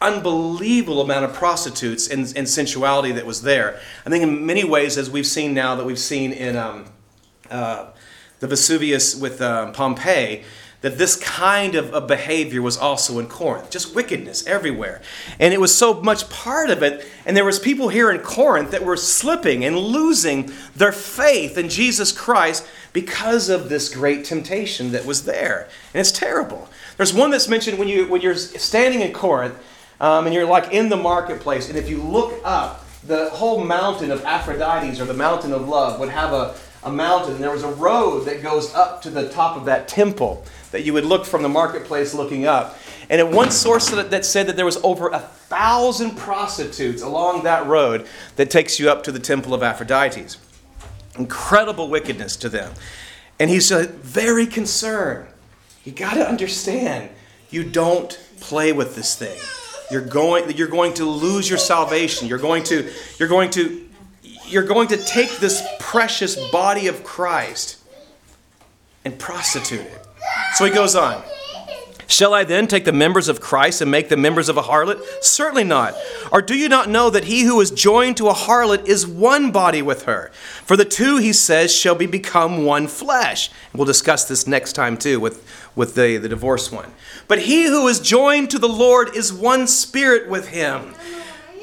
[0.00, 3.80] unbelievable amount of prostitutes and, and, sensuality that was there.
[4.04, 6.84] I think in many ways, as we've seen now, that we've seen in um,
[7.50, 7.86] uh,
[8.40, 10.44] the Vesuvius with um, Pompeii,
[10.82, 13.70] that this kind of, of behavior was also in Corinth.
[13.70, 15.00] Just wickedness everywhere.
[15.40, 17.06] And it was so much part of it.
[17.24, 21.70] And there was people here in Corinth that were slipping and losing their faith in
[21.70, 25.68] Jesus Christ because of this great temptation that was there.
[25.94, 26.68] And it's terrible.
[26.98, 29.58] There's one that's mentioned when, you, when you're standing in Corinth
[30.00, 34.10] um, and you're like in the marketplace, and if you look up, the whole mountain
[34.10, 37.62] of Aphrodites or the mountain of love would have a, a mountain, and there was
[37.62, 41.24] a road that goes up to the top of that temple that you would look
[41.24, 42.78] from the marketplace looking up.
[43.08, 47.44] And at one source that, that said that there was over a thousand prostitutes along
[47.44, 50.38] that road that takes you up to the temple of Aphrodites.
[51.16, 52.74] Incredible wickedness to them.
[53.38, 55.28] And he's uh, very concerned.
[55.84, 57.10] You got to understand,
[57.50, 59.38] you don't play with this thing.
[59.90, 62.28] You're going, you're going to lose your salvation.
[62.28, 63.88] You're going to, you're going to,
[64.46, 67.78] you're going to take this precious body of Christ
[69.04, 70.06] and prostitute it.
[70.54, 71.22] So he goes on.
[72.08, 75.02] Shall I then take the members of Christ and make them members of a harlot?
[75.20, 75.94] Certainly not.
[76.30, 79.50] Or do you not know that he who is joined to a harlot is one
[79.50, 80.30] body with her?
[80.64, 83.50] For the two, he says, shall be become one flesh.
[83.74, 85.44] We'll discuss this next time too with,
[85.74, 86.92] with the, the divorce one.
[87.26, 90.94] But he who is joined to the Lord is one spirit with him.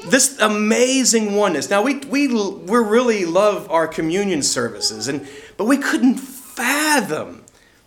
[0.06, 1.70] This amazing oneness.
[1.70, 5.26] Now we we we really love our communion services, and
[5.56, 7.42] but we couldn't fathom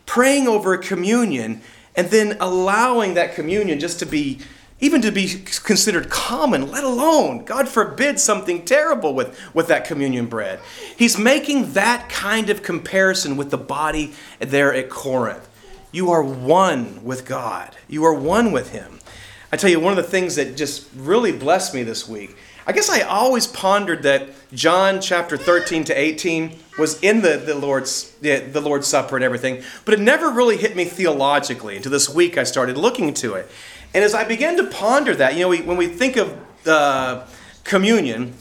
[0.07, 1.61] praying over a communion
[1.97, 4.39] and then allowing that communion just to be
[4.79, 5.27] even to be
[5.63, 10.59] considered common, let alone, God forbid, something terrible with, with that communion bread.
[10.95, 15.49] He's making that kind of comparison with the body there at Corinth.
[15.91, 18.99] You are one with God, you are one with Him.
[19.51, 22.37] I tell you, one of the things that just really blessed me this week
[22.67, 27.55] I guess I always pondered that John chapter 13 to 18 was in the, the,
[27.55, 31.75] Lord's, the, Lord's Supper and everything, but it never really hit me theologically.
[31.75, 33.49] Until this week, I started looking into it.
[33.93, 37.25] And as I began to ponder that, you know, we, when we think of the
[37.63, 38.33] communion,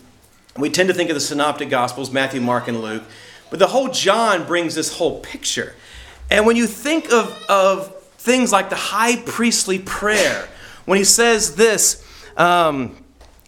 [0.56, 3.04] we tend to think of the synoptic gospels, Matthew, Mark, and Luke,
[3.50, 5.74] but the whole John brings this whole picture.
[6.30, 10.48] And when you think of, of things like the high priestly prayer,
[10.84, 12.04] when he says this,
[12.36, 12.96] um,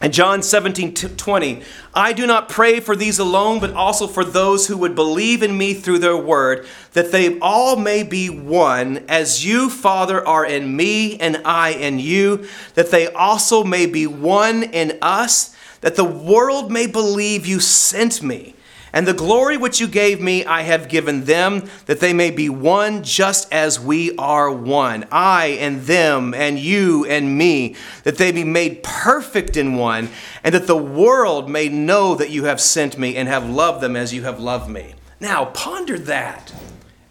[0.00, 4.68] in John 17, 20, I do not pray for these alone, but also for those
[4.68, 9.44] who would believe in me through their word, that they all may be one, as
[9.44, 14.62] you, Father, are in me and I in you, that they also may be one
[14.62, 18.54] in us, that the world may believe you sent me.
[18.98, 22.48] And the glory which you gave me, I have given them, that they may be
[22.48, 25.06] one just as we are one.
[25.12, 30.08] I and them, and you and me, that they be made perfect in one,
[30.42, 33.94] and that the world may know that you have sent me and have loved them
[33.94, 34.94] as you have loved me.
[35.20, 36.52] Now, ponder that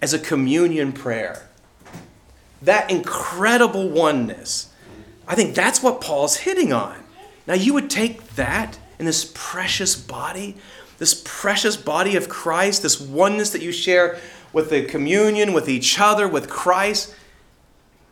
[0.02, 1.48] as a communion prayer.
[2.62, 4.74] That incredible oneness.
[5.26, 7.02] I think that's what Paul's hitting on.
[7.48, 10.58] Now, you would take that in this precious body
[10.98, 14.20] this precious body of Christ, this oneness that you share
[14.54, 17.16] with the communion, with each other, with Christ,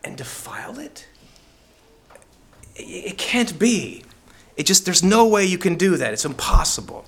[0.04, 1.08] and defile it?
[2.76, 4.04] it can't be.
[4.58, 6.14] It just, there's no way you can do that.
[6.14, 7.06] It's impossible.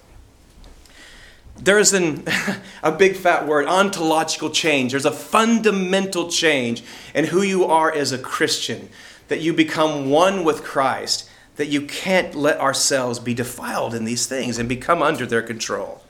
[1.58, 2.26] There's an,
[2.84, 4.92] a big fat word, ontological change.
[4.92, 8.90] There's a fundamental change in who you are as a Christian,
[9.28, 11.27] that you become one with Christ,
[11.58, 16.02] that you can't let ourselves be defiled in these things and become under their control.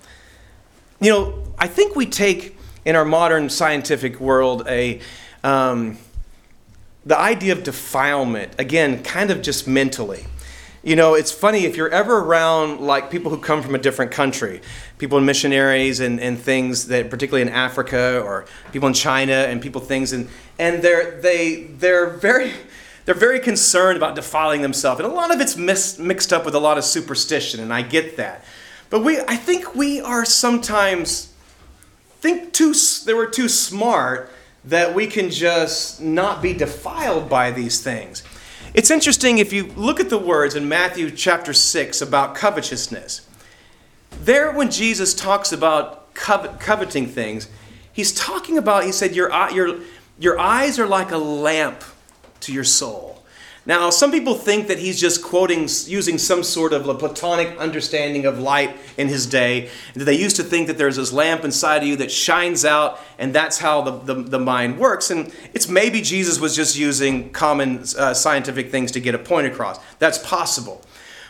[1.00, 5.00] You know, I think we take in our modern scientific world a,
[5.44, 5.98] um,
[7.06, 10.26] the idea of defilement, again, kind of just mentally.
[10.84, 14.12] You know, it's funny if you're ever around like people who come from a different
[14.12, 14.62] country,
[14.98, 19.62] people in missionaries and, and things that particularly in Africa or people in China and
[19.62, 20.30] people things and
[20.60, 22.54] and they're they they're very
[23.08, 25.00] they're very concerned about defiling themselves.
[25.00, 27.82] And a lot of it's mis- mixed up with a lot of superstition, and I
[27.82, 28.44] get that.
[28.90, 31.34] But we I think we are sometimes
[32.20, 32.74] think too
[33.06, 34.30] they were too smart
[34.66, 38.24] that we can just not be defiled by these things.
[38.74, 43.26] It's interesting if you look at the words in Matthew chapter 6 about covetousness.
[44.22, 47.48] There, when Jesus talks about covet, coveting things,
[47.94, 49.80] he's talking about, he said, your, your,
[50.20, 51.86] your eyes are like a lamp
[52.42, 53.24] to your soul.
[53.68, 58.26] Now, some people think that he's just quoting, using some sort of a Platonic understanding
[58.26, 59.70] of light in his day.
[59.94, 62.98] That they used to think that there's this lamp inside of you that shines out,
[63.20, 65.12] and that's how the, the, the mind works.
[65.12, 69.48] And it's maybe Jesus was just using common uh, scientific things to get a point
[69.48, 69.80] across.
[70.00, 70.82] That's possible.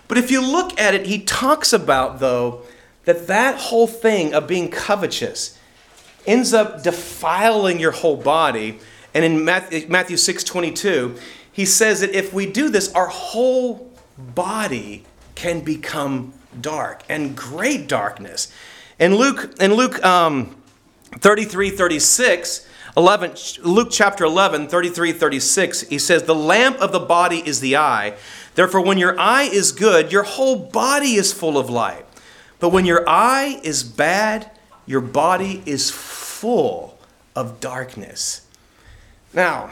[0.08, 2.62] But if you look at it, he talks about, though,
[3.06, 5.58] that that whole thing of being covetous
[6.28, 8.80] ends up defiling your whole body.
[9.18, 11.18] And in Matthew, Matthew 6 22,
[11.52, 17.88] he says that if we do this, our whole body can become dark and great
[17.88, 18.54] darkness.
[19.00, 20.56] In Luke, in Luke um,
[21.14, 27.40] 33 36, 11, Luke chapter 11, 33 36, he says, The lamp of the body
[27.40, 28.16] is the eye.
[28.54, 32.06] Therefore, when your eye is good, your whole body is full of light.
[32.60, 34.52] But when your eye is bad,
[34.86, 37.00] your body is full
[37.36, 38.47] of darkness.
[39.38, 39.70] Now,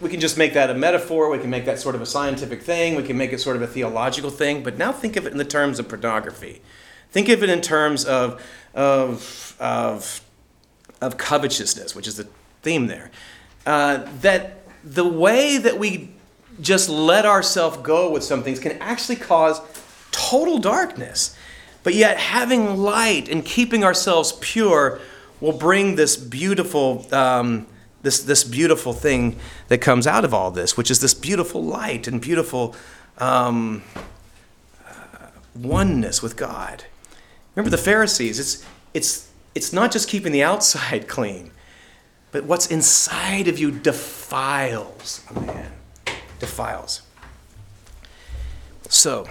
[0.00, 2.62] we can just make that a metaphor, we can make that sort of a scientific
[2.62, 5.32] thing, we can make it sort of a theological thing, but now think of it
[5.32, 6.62] in the terms of pornography.
[7.10, 8.40] Think of it in terms of,
[8.72, 10.20] of, of,
[11.00, 12.28] of covetousness, which is the
[12.62, 13.10] theme there.
[13.66, 16.10] Uh, that the way that we
[16.60, 19.60] just let ourselves go with some things can actually cause
[20.12, 21.36] total darkness.
[21.82, 25.00] But yet, having light and keeping ourselves pure
[25.40, 27.66] will bring this beautiful um,
[28.04, 29.36] this, this beautiful thing
[29.68, 32.76] that comes out of all this, which is this beautiful light and beautiful
[33.18, 33.82] um,
[34.86, 36.84] uh, oneness with God.
[37.54, 41.50] Remember the Pharisees, it's, it's, it's not just keeping the outside clean,
[42.30, 45.72] but what's inside of you defiles a man.
[46.38, 47.02] Defiles.
[48.90, 49.26] So,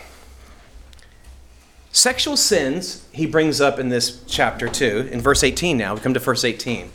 [1.91, 6.15] sexual sins, he brings up in this chapter too, in verse 18 now, we come
[6.15, 6.89] to verse 18,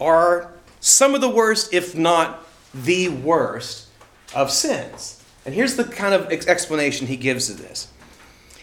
[0.00, 0.53] are
[0.84, 3.88] some of the worst, if not the worst,
[4.34, 5.24] of sins.
[5.46, 7.88] And here's the kind of explanation he gives to this.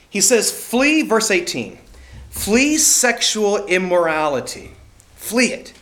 [0.08, 1.80] He says, Flee, verse 18,
[2.30, 4.74] flee sexual immorality.
[5.16, 5.74] Flee it.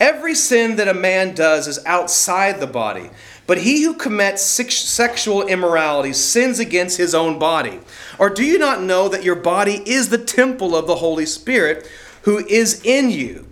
[0.00, 3.08] Every sin that a man does is outside the body,
[3.46, 7.78] but he who commits sexual immorality sins against his own body.
[8.18, 11.88] Or do you not know that your body is the temple of the Holy Spirit
[12.22, 13.46] who is in you?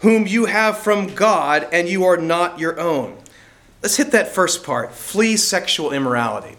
[0.00, 3.16] Whom you have from God, and you are not your own.
[3.82, 6.56] Let's hit that first part flee sexual immorality.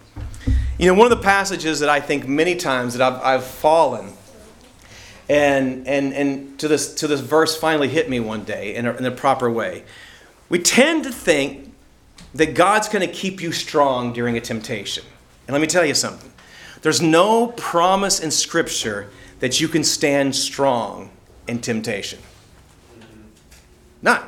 [0.77, 4.13] You know, one of the passages that I think many times that I've, I've fallen,
[5.29, 8.93] and, and, and to, this, to this verse finally hit me one day in a,
[8.95, 9.83] in a proper way.
[10.49, 11.73] We tend to think
[12.33, 15.03] that God's going to keep you strong during a temptation.
[15.47, 16.31] And let me tell you something
[16.81, 21.11] there's no promise in Scripture that you can stand strong
[21.47, 22.19] in temptation.
[24.01, 24.21] None.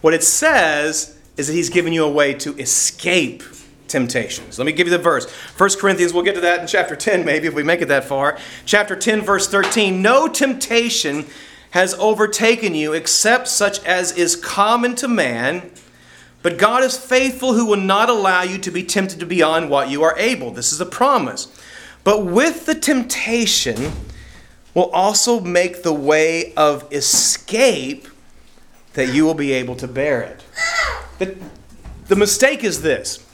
[0.00, 3.42] What it says is that he's given you a way to escape
[3.88, 4.58] temptations.
[4.58, 5.30] Let me give you the verse.
[5.30, 8.04] 1 Corinthians, we'll get to that in chapter 10 maybe if we make it that
[8.04, 8.38] far.
[8.66, 11.26] Chapter 10, verse 13 No temptation
[11.70, 15.70] has overtaken you except such as is common to man.
[16.40, 20.02] But God is faithful, who will not allow you to be tempted beyond what you
[20.04, 20.52] are able.
[20.52, 21.48] This is a promise.
[22.04, 23.92] But with the temptation
[24.72, 28.06] will also make the way of escape
[28.98, 30.42] that you will be able to bear it.
[31.18, 31.36] The,
[32.08, 33.24] the mistake is this.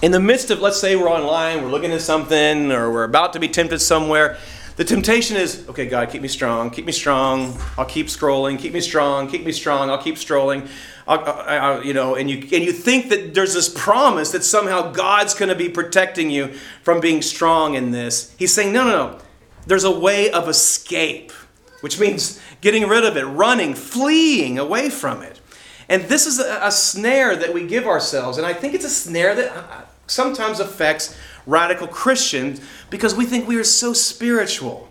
[0.00, 3.34] In the midst of, let's say we're online, we're looking at something, or we're about
[3.34, 4.38] to be tempted somewhere,
[4.78, 7.58] The temptation is, okay, God, keep me strong, keep me strong.
[7.76, 9.90] I'll keep scrolling, keep me strong, keep me strong.
[9.90, 10.68] I'll keep strolling.
[11.08, 14.44] I'll, I, I, you know, and you and you think that there's this promise that
[14.44, 16.52] somehow God's going to be protecting you
[16.84, 18.32] from being strong in this.
[18.38, 19.18] He's saying, no, no, no.
[19.66, 21.32] There's a way of escape,
[21.80, 25.40] which means getting rid of it, running, fleeing away from it.
[25.88, 28.90] And this is a, a snare that we give ourselves, and I think it's a
[28.90, 34.88] snare that uh, sometimes affects radical Christians because we think we are so spiritual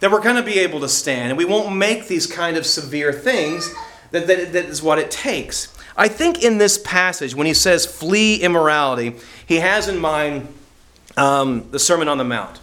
[0.00, 2.64] that we're going to be able to stand and we won't make these kind of
[2.64, 3.72] severe things
[4.10, 5.74] that, that, that is what it takes.
[5.96, 9.16] I think in this passage, when he says flee immorality,
[9.46, 10.48] he has in mind
[11.16, 12.60] um, the Sermon on the Mount.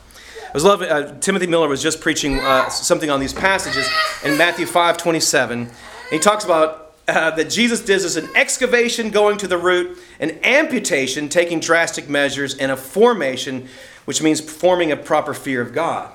[0.55, 3.89] Was loving, uh, Timothy Miller was just preaching uh, something on these passages
[4.23, 5.69] in Matthew 5 27.
[6.09, 10.39] he talks about uh, that Jesus does is an excavation going to the root, an
[10.45, 13.67] amputation taking drastic measures, and a formation,
[14.05, 16.09] which means forming a proper fear of God.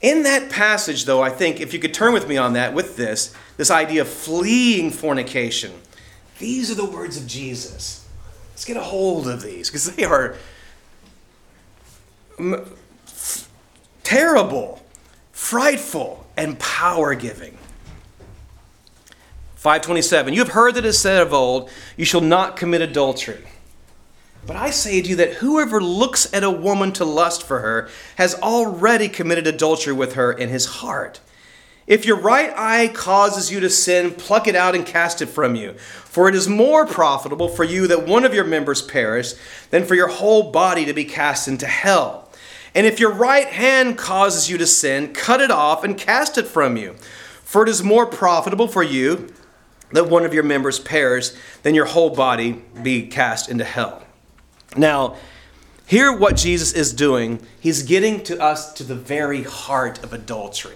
[0.00, 2.96] In that passage, though, I think if you could turn with me on that, with
[2.96, 5.72] this, this idea of fleeing fornication,
[6.38, 8.06] these are the words of Jesus.
[8.50, 10.36] Let's get a hold of these because they are
[14.06, 14.80] terrible,
[15.32, 17.58] frightful, and power giving.
[19.56, 23.44] 527 You have heard that it is said of old, You shall not commit adultery.
[24.46, 27.88] But I say to you that whoever looks at a woman to lust for her
[28.14, 31.18] has already committed adultery with her in his heart.
[31.88, 35.56] If your right eye causes you to sin, pluck it out and cast it from
[35.56, 35.72] you.
[35.72, 39.34] For it is more profitable for you that one of your members perish
[39.70, 42.25] than for your whole body to be cast into hell.
[42.76, 46.46] And if your right hand causes you to sin, cut it off and cast it
[46.46, 46.94] from you.
[47.42, 49.32] For it is more profitable for you
[49.92, 51.30] that one of your members perish,
[51.62, 54.04] than your whole body be cast into hell.
[54.76, 55.16] Now,
[55.86, 60.74] here what Jesus is doing, he's getting to us to the very heart of adultery.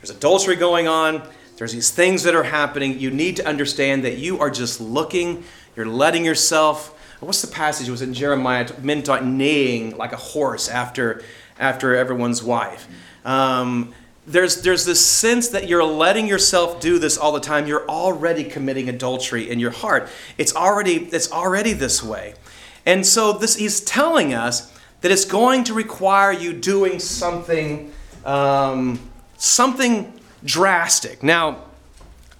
[0.00, 1.22] There's adultery going on,
[1.56, 2.98] there's these things that are happening.
[2.98, 5.44] You need to understand that you are just looking,
[5.76, 6.98] you're letting yourself.
[7.22, 7.86] What's the passage?
[7.86, 11.22] It was in Jeremiah, men neighing like a horse after,
[11.56, 12.88] after everyone's wife.
[13.24, 13.94] Um,
[14.26, 17.68] there's, there's this sense that you're letting yourself do this all the time.
[17.68, 20.08] You're already committing adultery in your heart.
[20.36, 22.34] It's already, it's already this way.
[22.86, 27.92] And so this, he's telling us that it's going to require you doing something,
[28.24, 28.98] um,
[29.36, 30.12] something
[30.44, 31.22] drastic.
[31.22, 31.64] Now,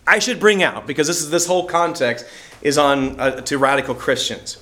[0.09, 2.27] I should bring out, because this, is, this whole context
[2.63, 4.59] is on uh, to radical Christians.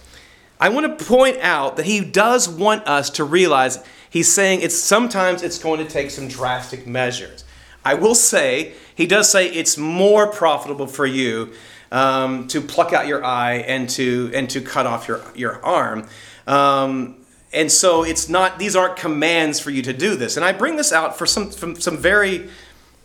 [0.60, 4.76] I want to point out that he does want us to realize he's saying it's
[4.76, 7.44] sometimes it's going to take some drastic measures.
[7.82, 11.54] I will say, he does say it's more profitable for you
[11.90, 16.06] um, to pluck out your eye and to and to cut off your your arm.
[16.46, 17.16] Um,
[17.52, 20.36] and so it's not; these aren't commands for you to do this.
[20.36, 22.50] And I bring this out for some from some very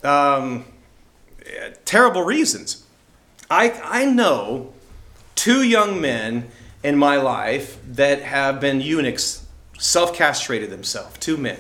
[0.03, 0.66] um,
[1.86, 2.84] terrible reasons.
[3.49, 4.74] I I know
[5.36, 6.51] two young men
[6.86, 9.43] in my life that have been eunuchs
[9.79, 11.59] self castrated themselves, two men.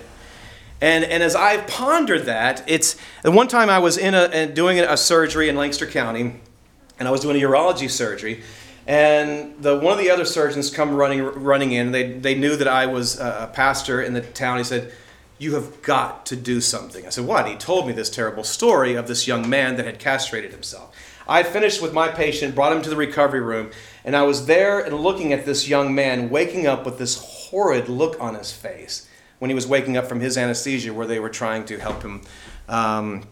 [0.79, 4.95] And, and as I've pondered that, it's one time I was in a, doing a
[4.95, 6.39] surgery in Lancaster County,
[6.99, 8.43] and I was doing a urology surgery,
[8.85, 11.91] and the, one of the other surgeons come running, running in.
[11.91, 14.59] They, they knew that I was a pastor in the town.
[14.59, 14.93] He said,
[15.39, 17.03] You have got to do something.
[17.03, 17.47] I said, What?
[17.47, 20.95] He told me this terrible story of this young man that had castrated himself.
[21.27, 23.71] I finished with my patient, brought him to the recovery room,
[24.05, 27.17] and I was there and looking at this young man waking up with this
[27.49, 31.19] horrid look on his face when he was waking up from his anesthesia where they
[31.19, 32.21] were trying to help him
[32.69, 33.23] um,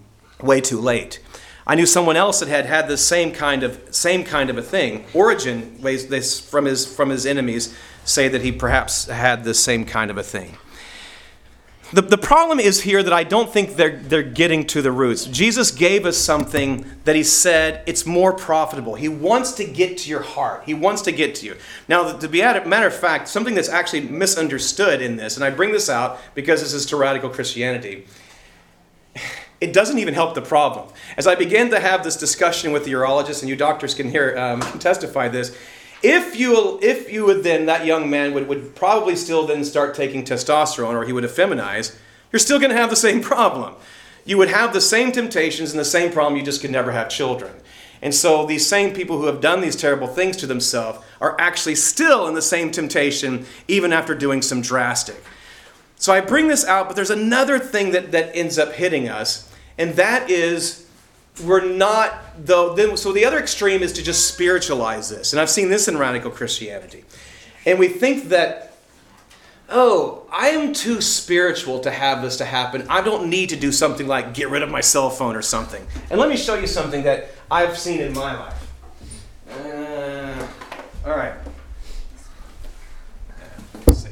[0.42, 1.22] way too late.
[1.66, 4.62] I knew someone else that had had the same kind of same kind of a
[4.62, 5.06] thing.
[5.14, 10.18] Origen, from his from his enemies, say that he perhaps had the same kind of
[10.18, 10.58] a thing.
[11.94, 15.26] The, the problem is here that I don't think they're, they're getting to the roots.
[15.26, 18.96] Jesus gave us something that he said it's more profitable.
[18.96, 21.56] He wants to get to your heart, he wants to get to you.
[21.88, 25.52] Now, to be a matter of fact, something that's actually misunderstood in this, and I
[25.52, 28.08] bring this out because this is to radical Christianity,
[29.62, 30.90] it doesn't even help the problem.
[31.16, 34.36] As I began to have this discussion with the urologist, and you doctors can hear
[34.36, 35.56] um, testify this,
[36.04, 39.96] if you, if you would then, that young man would, would probably still then start
[39.96, 41.98] taking testosterone or he would effeminize,
[42.32, 43.74] you're still going to have the same problem.
[44.26, 47.10] You would have the same temptations and the same problem, you just could never have
[47.10, 47.54] children.
[48.02, 51.76] And so these same people who have done these terrible things to themselves are actually
[51.76, 55.24] still in the same temptation even after doing some drastic.
[55.96, 59.50] So I bring this out, but there's another thing that, that ends up hitting us,
[59.78, 60.83] and that is
[61.44, 65.50] we're not though then so the other extreme is to just spiritualize this and i've
[65.50, 67.04] seen this in radical christianity
[67.66, 68.74] and we think that
[69.70, 72.86] oh, I am too spiritual to have this to happen.
[72.90, 75.86] I don't need to do something like get rid of my cell phone or something.
[76.10, 78.72] And let me show you something that I've seen in my life.
[79.50, 80.48] Uh,
[81.06, 81.34] all right.
[83.88, 84.10] Let's see.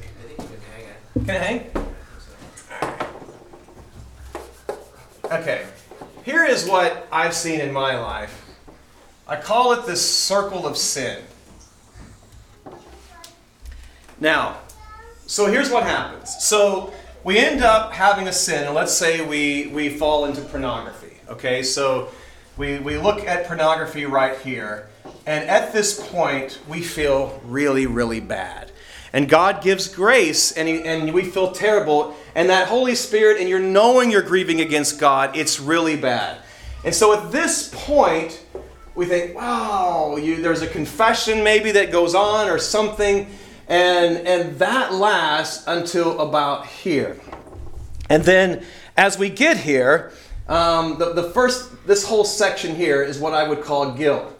[1.26, 1.72] Can I hang?
[5.26, 5.66] Okay.
[6.24, 8.46] Here is what I've seen in my life.
[9.28, 11.24] I call it the circle of sin.
[14.20, 14.60] Now,
[15.26, 16.36] so here's what happens.
[16.44, 16.94] So
[17.24, 21.18] we end up having a sin, and let's say we, we fall into pornography.
[21.28, 22.10] Okay, so
[22.56, 24.90] we, we look at pornography right here,
[25.26, 28.71] and at this point, we feel really, really bad.
[29.14, 32.16] And God gives grace, and, he, and we feel terrible.
[32.34, 36.38] And that Holy Spirit, and you're knowing you're grieving against God, it's really bad.
[36.86, 38.44] And so at this point,
[38.96, 43.28] we think, wow, you, there's a confession maybe that goes on or something
[43.72, 47.18] and, and that lasts until about here.
[48.10, 48.66] And then
[48.98, 50.12] as we get here,
[50.50, 54.38] um, the, the first, this whole section here is what I would call guilt.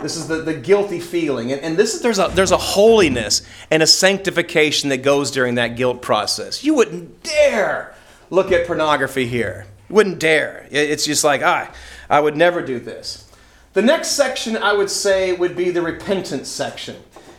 [0.00, 1.50] This is the, the guilty feeling.
[1.52, 5.56] And, and this is, there's, a, there's a holiness and a sanctification that goes during
[5.56, 6.62] that guilt process.
[6.62, 7.94] You wouldn't dare
[8.30, 9.66] look at pornography here.
[9.88, 10.68] You wouldn't dare.
[10.70, 11.72] It's just like, ah,
[12.08, 13.28] I would never do this.
[13.72, 16.96] The next section I would say would be the repentance section.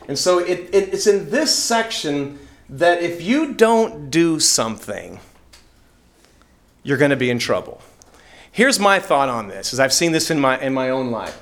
[0.08, 2.40] And so it, it, it's in this section
[2.70, 5.20] that if you don't do something,
[6.84, 7.82] you're going to be in trouble.
[8.52, 11.40] Here's my thought on this, as I've seen this in my, in my own life.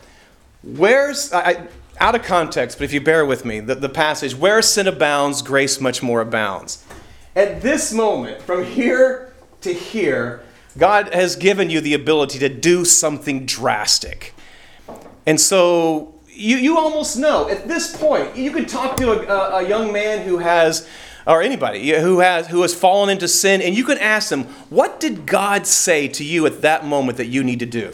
[0.63, 1.67] Where's, I,
[1.99, 5.41] out of context, but if you bear with me, the, the passage, where sin abounds,
[5.41, 6.83] grace much more abounds.
[7.35, 10.43] At this moment, from here to here,
[10.77, 14.33] God has given you the ability to do something drastic.
[15.25, 19.67] And so you, you almost know at this point you can talk to a, a,
[19.67, 20.87] young man who has
[21.25, 24.99] or anybody who has who has fallen into sin and you can ask them what
[24.99, 27.91] did god say to you at that moment that you need to do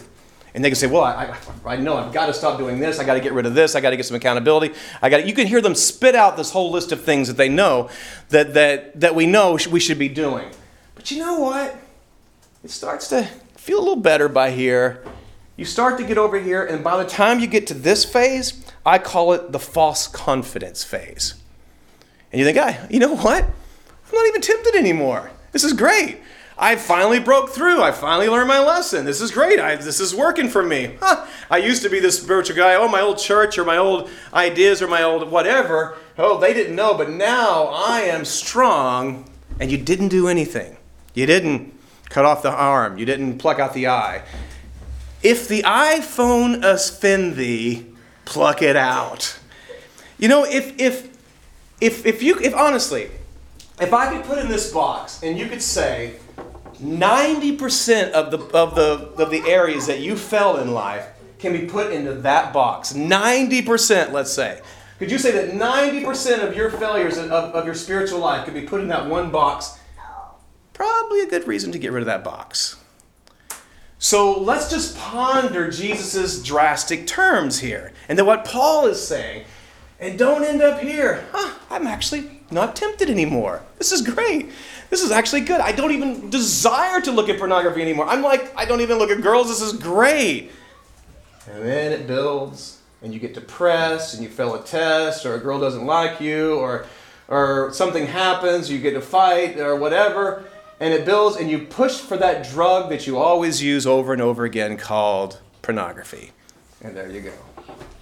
[0.53, 1.35] and they can say well i,
[1.65, 3.55] I, I know i've got to stop doing this i got to get rid of
[3.55, 6.37] this i got to get some accountability i got you can hear them spit out
[6.37, 7.89] this whole list of things that they know
[8.29, 10.49] that that that we know we should be doing
[10.95, 11.75] but you know what
[12.63, 13.23] it starts to
[13.55, 15.03] feel a little better by here
[15.55, 18.65] you start to get over here, and by the time you get to this phase,
[18.85, 21.35] I call it the false confidence phase.
[22.31, 23.43] And you think, "I, you know what?
[23.43, 25.31] I'm not even tempted anymore.
[25.51, 26.19] This is great.
[26.57, 27.81] I finally broke through.
[27.81, 29.05] I finally learned my lesson.
[29.05, 29.59] This is great.
[29.59, 30.97] I, this is working for me.
[31.01, 31.25] Huh.
[31.49, 32.75] I used to be this spiritual guy.
[32.75, 35.97] Oh, my old church or my old ideas or my old whatever.
[36.17, 39.29] Oh, they didn't know, but now I am strong.
[39.59, 40.77] And you didn't do anything.
[41.13, 41.73] You didn't
[42.09, 42.97] cut off the arm.
[42.97, 44.23] You didn't pluck out the eye.
[45.21, 47.87] If the iPhone offend thee,
[48.25, 49.39] pluck it out.
[50.17, 51.09] You know, if if
[51.81, 53.09] if if you if honestly,
[53.79, 56.15] if I could put in this box and you could say
[56.83, 61.07] 90% of the of the of the areas that you fell in life
[61.39, 62.93] can be put into that box.
[62.93, 64.61] 90%, let's say.
[64.99, 68.61] Could you say that 90% of your failures of, of your spiritual life could be
[68.61, 69.79] put in that one box?
[70.73, 72.77] Probably a good reason to get rid of that box.
[73.99, 77.93] So let's just ponder Jesus' drastic terms here.
[78.09, 79.45] And then what Paul is saying.
[79.99, 81.25] And don't end up here.
[81.31, 83.61] Huh, I'm actually not tempted anymore.
[83.77, 84.51] This is great.
[84.93, 85.59] This is actually good.
[85.59, 88.05] I don't even desire to look at pornography anymore.
[88.05, 89.47] I'm like, I don't even look at girls.
[89.47, 90.51] This is great.
[91.49, 95.39] And then it builds, and you get depressed, and you fail a test, or a
[95.39, 96.85] girl doesn't like you, or,
[97.27, 100.45] or something happens, you get a fight, or whatever
[100.79, 104.21] and it builds, and you push for that drug that you always use over and
[104.21, 106.31] over again called pornography.
[106.81, 107.31] And there you go.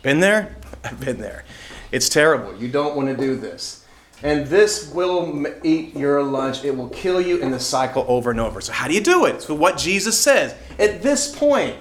[0.01, 0.55] Been there?
[0.83, 1.45] I've been there.
[1.91, 2.59] It's terrible.
[2.59, 3.80] You don't want to do this.
[4.23, 6.63] And this will eat your lunch.
[6.63, 8.61] It will kill you in the cycle over and over.
[8.61, 9.41] So, how do you do it?
[9.41, 10.55] So, what Jesus says.
[10.77, 11.75] At this point,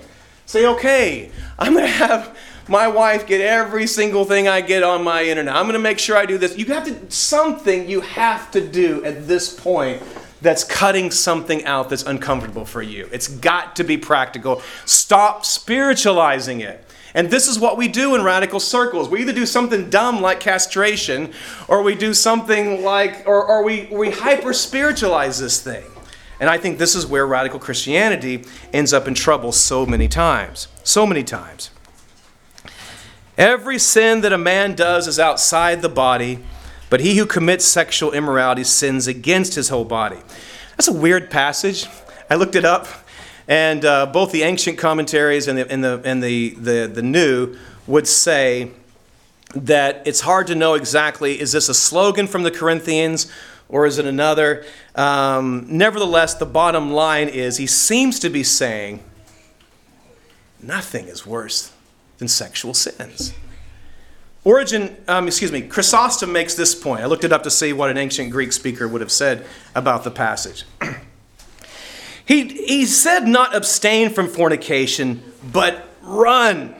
[0.46, 2.36] say, okay, I'm going to have
[2.68, 5.54] my wife get every single thing I get on my internet.
[5.54, 6.56] I'm going to make sure I do this.
[6.56, 10.02] You have to, something you have to do at this point
[10.40, 13.08] that's cutting something out that's uncomfortable for you.
[13.12, 14.62] It's got to be practical.
[14.86, 16.84] Stop spiritualizing it.
[17.14, 19.08] And this is what we do in radical circles.
[19.08, 21.32] We either do something dumb like castration,
[21.68, 25.84] or we do something like, or, or we, we hyper spiritualize this thing.
[26.38, 30.68] And I think this is where radical Christianity ends up in trouble so many times.
[30.84, 31.70] So many times.
[33.36, 36.38] Every sin that a man does is outside the body
[36.90, 40.18] but he who commits sexual immorality sins against his whole body.
[40.72, 41.86] That's a weird passage.
[42.28, 42.99] I looked it up,
[43.50, 47.56] and uh, both the ancient commentaries and the, and, the, and the, the, the new
[47.88, 48.70] would say
[49.56, 53.30] that it's hard to know exactly is this a slogan from the Corinthians
[53.68, 54.64] or is it another?
[54.94, 59.02] Um, nevertheless, the bottom line is he seems to be saying
[60.62, 61.72] nothing is worse
[62.18, 63.34] than sexual sins.
[64.44, 67.02] Origen, um, excuse me, Chrysostom makes this point.
[67.02, 69.44] I looked it up to see what an ancient Greek speaker would have said
[69.74, 70.64] about the passage.
[72.30, 75.20] he, he said not abstain from fornication,
[75.52, 76.76] but run.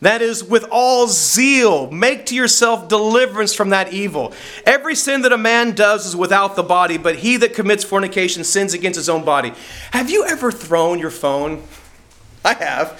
[0.00, 4.32] That is, with all zeal, make to yourself deliverance from that evil.
[4.64, 8.44] Every sin that a man does is without the body, but he that commits fornication
[8.44, 9.52] sins against his own body.
[9.90, 11.62] Have you ever thrown your phone?
[12.42, 12.98] I have.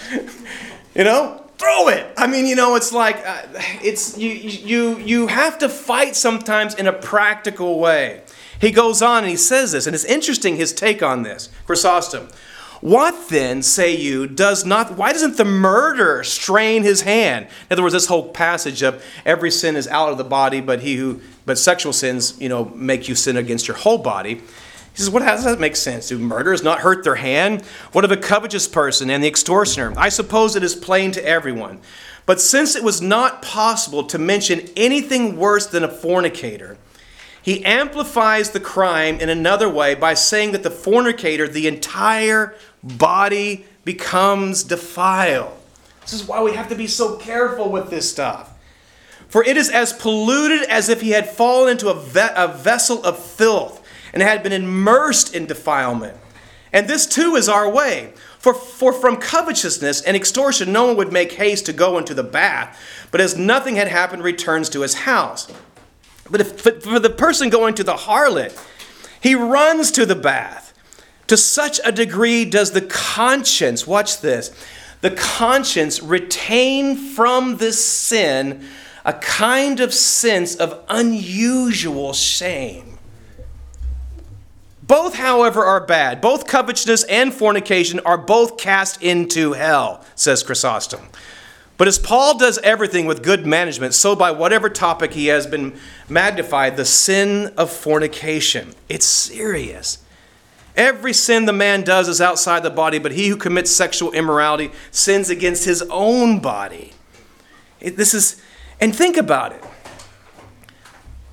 [0.94, 2.06] you know, throw it.
[2.18, 3.42] I mean, you know, it's like uh,
[3.82, 8.20] it's you you you have to fight sometimes in a practical way.
[8.60, 11.48] He goes on and he says this, and it's interesting his take on this.
[11.66, 12.28] Chrysostom.
[12.80, 17.46] What then, say you, does not, why doesn't the murderer strain his hand?
[17.70, 20.80] In other words, this whole passage of every sin is out of the body, but
[20.80, 24.34] he who, but sexual sins, you know, make you sin against your whole body.
[24.34, 26.08] He says, what, does that make sense?
[26.08, 27.62] Do murderers not hurt their hand?
[27.92, 29.92] What of a covetous person and the extortioner?
[29.96, 31.80] I suppose it is plain to everyone.
[32.24, 36.76] But since it was not possible to mention anything worse than a fornicator,
[37.46, 43.64] he amplifies the crime in another way by saying that the fornicator, the entire body
[43.84, 45.56] becomes defiled.
[46.00, 48.52] This is why we have to be so careful with this stuff.
[49.28, 53.04] For it is as polluted as if he had fallen into a, ve- a vessel
[53.04, 53.80] of filth
[54.12, 56.16] and had been immersed in defilement.
[56.72, 58.12] And this too is our way.
[58.40, 62.24] For, for from covetousness and extortion, no one would make haste to go into the
[62.24, 62.76] bath,
[63.12, 65.48] but as nothing had happened, returns to his house.
[66.30, 68.56] But if, for the person going to the harlot,
[69.20, 70.72] he runs to the bath.
[71.28, 74.50] To such a degree does the conscience, watch this,
[75.00, 78.64] the conscience retain from this sin
[79.04, 82.98] a kind of sense of unusual shame.
[84.82, 86.20] Both, however, are bad.
[86.20, 91.08] Both covetousness and fornication are both cast into hell, says Chrysostom.
[91.76, 95.78] But as Paul does everything with good management, so by whatever topic he has been
[96.08, 98.74] magnified, the sin of fornication.
[98.88, 99.98] It's serious.
[100.74, 104.70] Every sin the man does is outside the body, but he who commits sexual immorality
[104.90, 106.92] sins against his own body.
[107.80, 108.40] It, this is,
[108.80, 109.64] and think about it.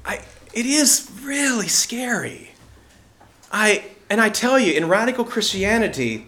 [0.05, 0.21] I,
[0.53, 2.51] it is really scary.
[3.51, 6.27] I, and I tell you, in radical Christianity,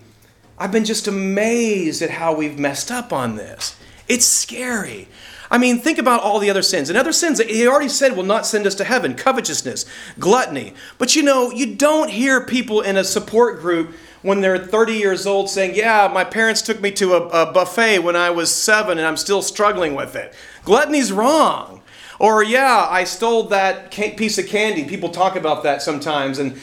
[0.57, 3.77] I've been just amazed at how we've messed up on this.
[4.07, 5.07] It's scary.
[5.49, 6.89] I mean, think about all the other sins.
[6.89, 9.85] And other sins he already said will not send us to heaven covetousness,
[10.19, 10.73] gluttony.
[10.97, 15.27] But you know, you don't hear people in a support group when they're 30 years
[15.27, 18.97] old saying, Yeah, my parents took me to a, a buffet when I was seven
[18.97, 20.33] and I'm still struggling with it.
[20.63, 21.81] Gluttony's wrong.
[22.17, 24.85] Or, yeah, I stole that piece of candy.
[24.85, 26.39] People talk about that sometimes.
[26.39, 26.57] And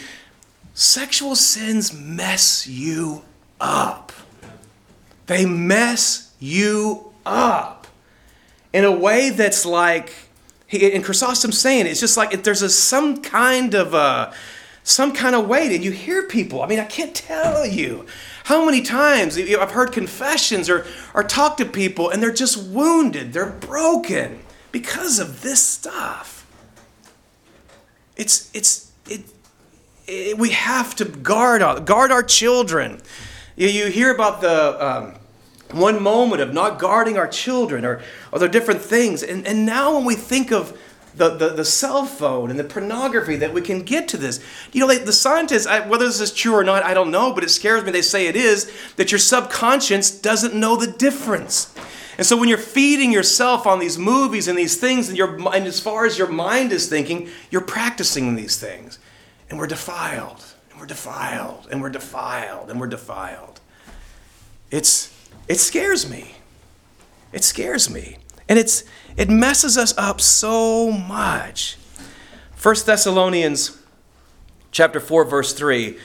[0.72, 3.22] sexual sins mess you
[3.60, 4.12] up.
[5.26, 7.86] They mess you up
[8.72, 10.12] in a way that's like,
[10.70, 14.32] and Chrysostom's saying it's just like there's a, some kind of a,
[14.84, 16.62] some kind of weight, and you hear people.
[16.62, 18.06] I mean, I can't tell you
[18.44, 23.32] how many times I've heard confessions or or talked to people, and they're just wounded,
[23.32, 24.40] they're broken
[24.72, 26.46] because of this stuff.
[28.16, 29.20] It's it's it,
[30.06, 33.00] it we have to guard our, guard our children.
[33.56, 34.86] You, you hear about the.
[34.86, 35.14] Um,
[35.72, 38.02] one moment of not guarding our children or
[38.32, 39.22] other different things.
[39.22, 40.78] And, and now when we think of
[41.14, 44.42] the, the, the cell phone and the pornography that we can get to this.
[44.72, 47.44] You know, the scientists, I, whether this is true or not, I don't know, but
[47.44, 47.90] it scares me.
[47.90, 51.74] They say it is that your subconscious doesn't know the difference.
[52.18, 55.66] And so when you're feeding yourself on these movies and these things, and, your, and
[55.66, 58.98] as far as your mind is thinking, you're practicing these things.
[59.50, 63.60] And we're defiled, and we're defiled, and we're defiled, and we're defiled.
[64.70, 65.11] It's
[65.48, 66.34] it scares me.
[67.32, 68.18] It scares me.
[68.48, 68.84] And it's
[69.16, 71.76] it messes us up so much.
[72.60, 73.78] 1 Thessalonians
[74.70, 75.98] chapter 4 verse 3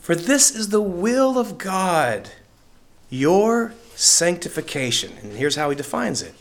[0.00, 2.30] For this is the will of God
[3.08, 5.12] your sanctification.
[5.22, 6.34] And here's how he defines it.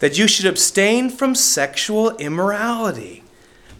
[0.00, 3.24] That you should abstain from sexual immorality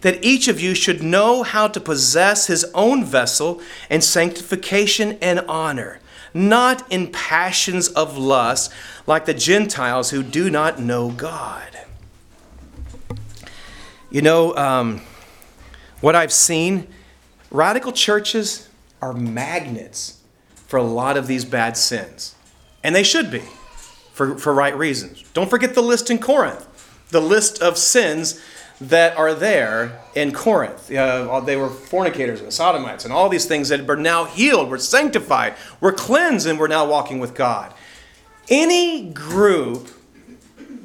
[0.05, 3.59] that each of you should know how to possess his own vessel
[3.89, 5.99] in sanctification and honor,
[6.35, 8.73] not in passions of lust
[9.07, 11.79] like the Gentiles who do not know God.
[14.11, 15.01] You know, um,
[16.01, 16.89] what I've seen,
[17.51, 18.69] radical churches
[19.01, 20.21] are magnets
[20.67, 22.35] for a lot of these bad sins.
[22.83, 23.43] And they should be.
[24.15, 25.25] for, for right reasons.
[25.35, 26.69] Don't forget the list in Corinth,
[27.11, 28.41] the list of sins
[28.81, 30.93] that are there in Corinth.
[30.93, 34.79] Uh, they were fornicators and sodomites and all these things that were now healed, we're
[34.79, 37.73] sanctified, we're cleansed, and we're now walking with God.
[38.49, 39.89] Any group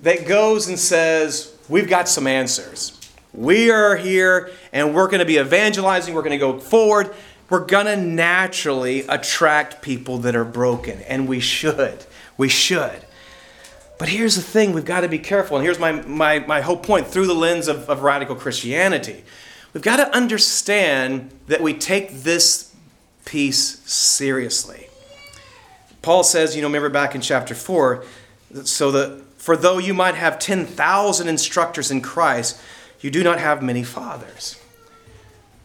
[0.01, 2.99] that goes and says, We've got some answers.
[3.31, 7.13] We are here and we're going to be evangelizing, we're going to go forward.
[7.49, 12.05] We're going to naturally attract people that are broken, and we should.
[12.37, 13.03] We should.
[13.99, 16.77] But here's the thing we've got to be careful, and here's my, my, my whole
[16.77, 19.23] point through the lens of, of radical Christianity.
[19.73, 22.73] We've got to understand that we take this
[23.25, 24.87] piece seriously.
[26.01, 28.05] Paul says, you know, remember back in chapter 4,
[28.63, 32.59] so that for though you might have 10,000 instructors in Christ,
[33.01, 34.58] you do not have many fathers.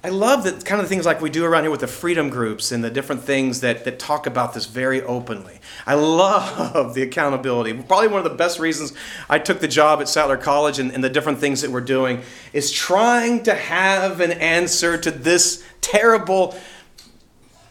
[0.05, 2.72] I love that kind of things like we do around here with the freedom groups
[2.72, 5.59] and the different things that, that talk about this very openly.
[5.86, 7.72] I love the accountability.
[7.72, 8.92] Probably one of the best reasons
[9.30, 12.20] I took the job at Sattler College and, and the different things that we're doing
[12.52, 16.55] is trying to have an answer to this terrible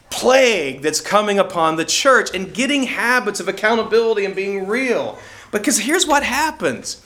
[0.09, 5.19] plague that's coming upon the church and getting habits of accountability and being real.
[5.51, 6.99] Because here's what happens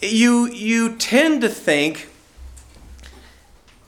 [0.00, 2.08] you, you tend to think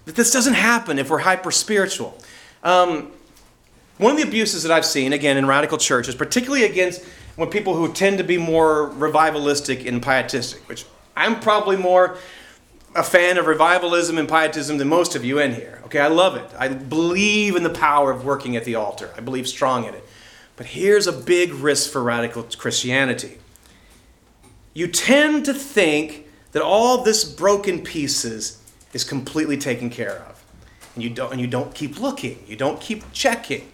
[0.06, 2.18] that this doesn't happen if we're hyper spiritual.
[2.62, 3.12] Um,
[3.98, 7.04] one of the abuses that I've seen, again, in radical churches, particularly against
[7.36, 10.86] when people who tend to be more revivalistic and pietistic, which
[11.16, 12.18] I'm probably more
[12.94, 15.82] a fan of revivalism and pietism than most of you in here.
[15.84, 16.48] Okay, I love it.
[16.58, 20.04] I believe in the power of working at the altar, I believe strong in it.
[20.56, 23.38] But here's a big risk for radical Christianity.
[24.72, 28.62] You tend to think that all this broken pieces
[28.92, 30.44] is completely taken care of.
[30.94, 33.70] And you don't, and you don't keep looking, you don't keep checking.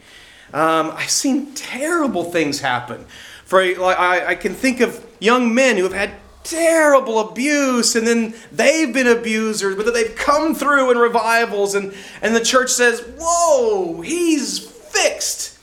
[0.52, 3.06] Um, I've seen terrible things happen.
[3.44, 8.34] For I, I can think of young men who have had terrible abuse and then
[8.50, 14.00] they've been abusers but they've come through in revivals and, and the church says whoa
[14.00, 15.58] he's fixed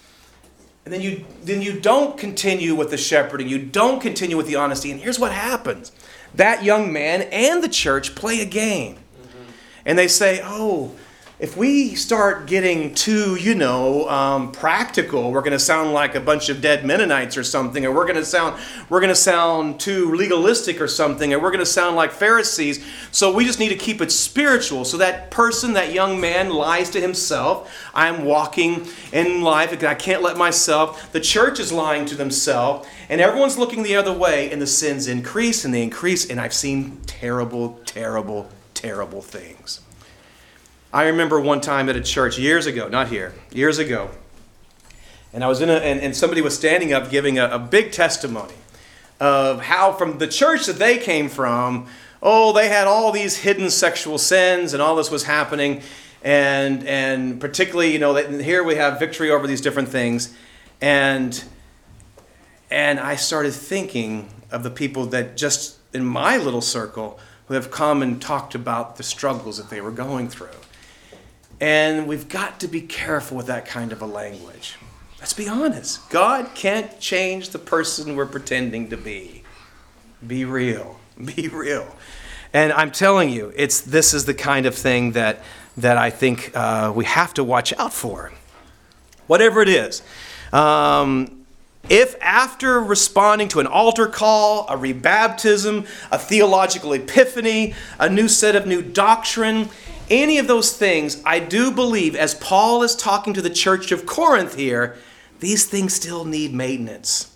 [0.86, 4.56] and then you then you don't continue with the shepherding you don't continue with the
[4.56, 5.92] honesty and here's what happens
[6.34, 8.99] that young man and the church play a game
[9.86, 10.96] and they say, oh,
[11.40, 16.20] if we start getting too, you know, um, practical, we're going to sound like a
[16.20, 18.60] bunch of dead Mennonites or something, or we're going to sound
[18.90, 22.86] we're going to sound too legalistic or something, or we're going to sound like Pharisees.
[23.12, 24.84] So we just need to keep it spiritual.
[24.84, 27.74] So that person, that young man, lies to himself.
[27.94, 29.72] I'm walking in life.
[29.82, 31.10] I can't let myself.
[31.14, 35.08] The church is lying to themselves, and everyone's looking the other way, and the sins
[35.08, 36.30] increase and they increase.
[36.30, 38.50] And I've seen terrible, terrible
[38.80, 39.82] terrible things.
[40.94, 44.10] I remember one time at a church years ago, not here, years ago,
[45.34, 47.92] and I was in a, and, and somebody was standing up giving a, a big
[47.92, 48.56] testimony
[49.20, 51.88] of how from the church that they came from,
[52.24, 55.82] oh, they had all these hidden sexual sins and all this was happening.
[56.24, 60.34] And, and particularly, you know, here we have victory over these different things.
[60.80, 61.44] And,
[62.72, 67.20] and I started thinking of the people that just in my little circle
[67.50, 70.48] who have come and talked about the struggles that they were going through.
[71.60, 74.78] And we've got to be careful with that kind of a language.
[75.20, 76.08] Let's be honest.
[76.12, 79.44] God can't change the person we're pretending to be.
[80.26, 81.00] Be real.
[81.36, 81.88] Be real.
[82.54, 85.42] And I'm telling you, it's this is the kind of thing that
[85.76, 88.32] that I think uh, we have to watch out for.
[89.28, 90.02] Whatever it is.
[90.54, 91.39] Um,
[91.88, 98.56] if after responding to an altar call, a rebaptism, a theological epiphany, a new set
[98.56, 99.70] of new doctrine,
[100.10, 104.06] any of those things, I do believe, as Paul is talking to the church of
[104.06, 104.98] Corinth here,
[105.40, 107.36] these things still need maintenance.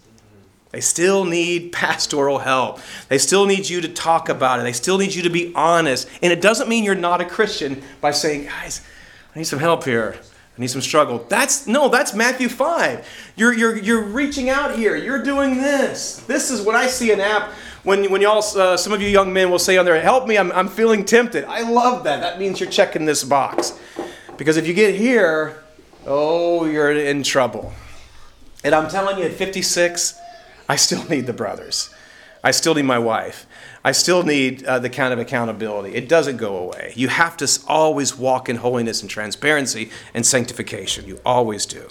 [0.72, 2.80] They still need pastoral help.
[3.08, 4.64] They still need you to talk about it.
[4.64, 6.10] They still need you to be honest.
[6.22, 8.82] And it doesn't mean you're not a Christian by saying, guys,
[9.34, 10.18] I need some help here.
[10.56, 11.26] I need some struggle.
[11.30, 13.34] That's no, that's Matthew 5.
[13.36, 14.96] You're, you're, you're reaching out here.
[14.96, 16.18] You're doing this.
[16.28, 19.34] This is what I see an app when, when y'all, uh, some of you young
[19.34, 21.44] men will say on there, help me, I'm, I'm feeling tempted.
[21.44, 22.22] I love that.
[22.22, 23.78] That means you're checking this box.
[24.38, 25.62] Because if you get here,
[26.06, 27.74] oh, you're in trouble.
[28.64, 30.18] And I'm telling you, at 56,
[30.70, 31.94] I still need the brothers.
[32.42, 33.46] I still need my wife.
[33.84, 35.94] I still need uh, the kind of accountability.
[35.94, 36.94] It doesn't go away.
[36.96, 41.06] You have to always walk in holiness and transparency and sanctification.
[41.06, 41.90] You always do.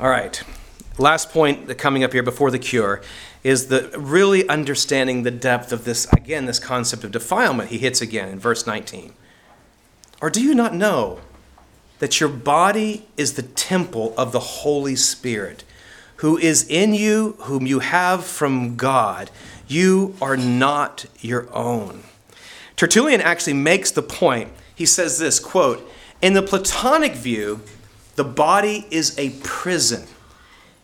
[0.00, 0.42] All right.
[0.98, 3.02] Last point coming up here before the cure
[3.44, 8.00] is the really understanding the depth of this again this concept of defilement he hits
[8.00, 9.12] again in verse 19
[10.20, 11.18] or do you not know
[11.98, 15.64] that your body is the temple of the holy spirit
[16.22, 19.28] who is in you, whom you have from God.
[19.72, 22.02] You are not your own.
[22.76, 24.50] Tertullian actually makes the point.
[24.74, 27.62] He says this quote, In the Platonic view,
[28.16, 30.06] the body is a prison.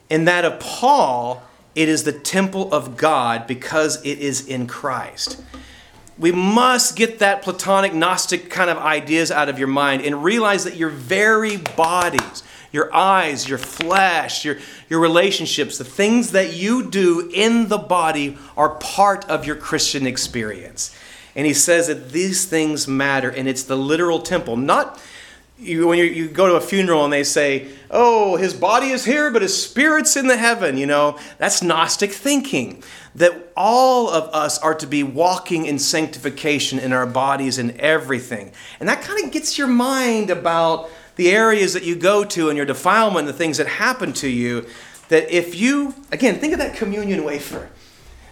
[0.08, 1.42] In that of Paul,
[1.74, 5.42] it is the temple of God because it is in Christ.
[6.16, 10.64] We must get that Platonic Gnostic kind of ideas out of your mind and realize
[10.64, 14.58] that your very bodies, your eyes, your flesh, your,
[14.88, 20.06] your relationships, the things that you do in the body are part of your Christian
[20.06, 20.94] experience.
[21.34, 25.00] And he says that these things matter, and it's the literal temple, not
[25.58, 29.04] you, when you, you go to a funeral and they say, oh, his body is
[29.04, 32.82] here, but his spirit's in the heaven, you know, that's Gnostic thinking.
[33.16, 38.52] That all of us are to be walking in sanctification in our bodies and everything.
[38.78, 42.56] And that kind of gets your mind about the areas that you go to and
[42.56, 44.64] your defilement, the things that happen to you.
[45.08, 47.68] That if you, again, think of that communion wafer.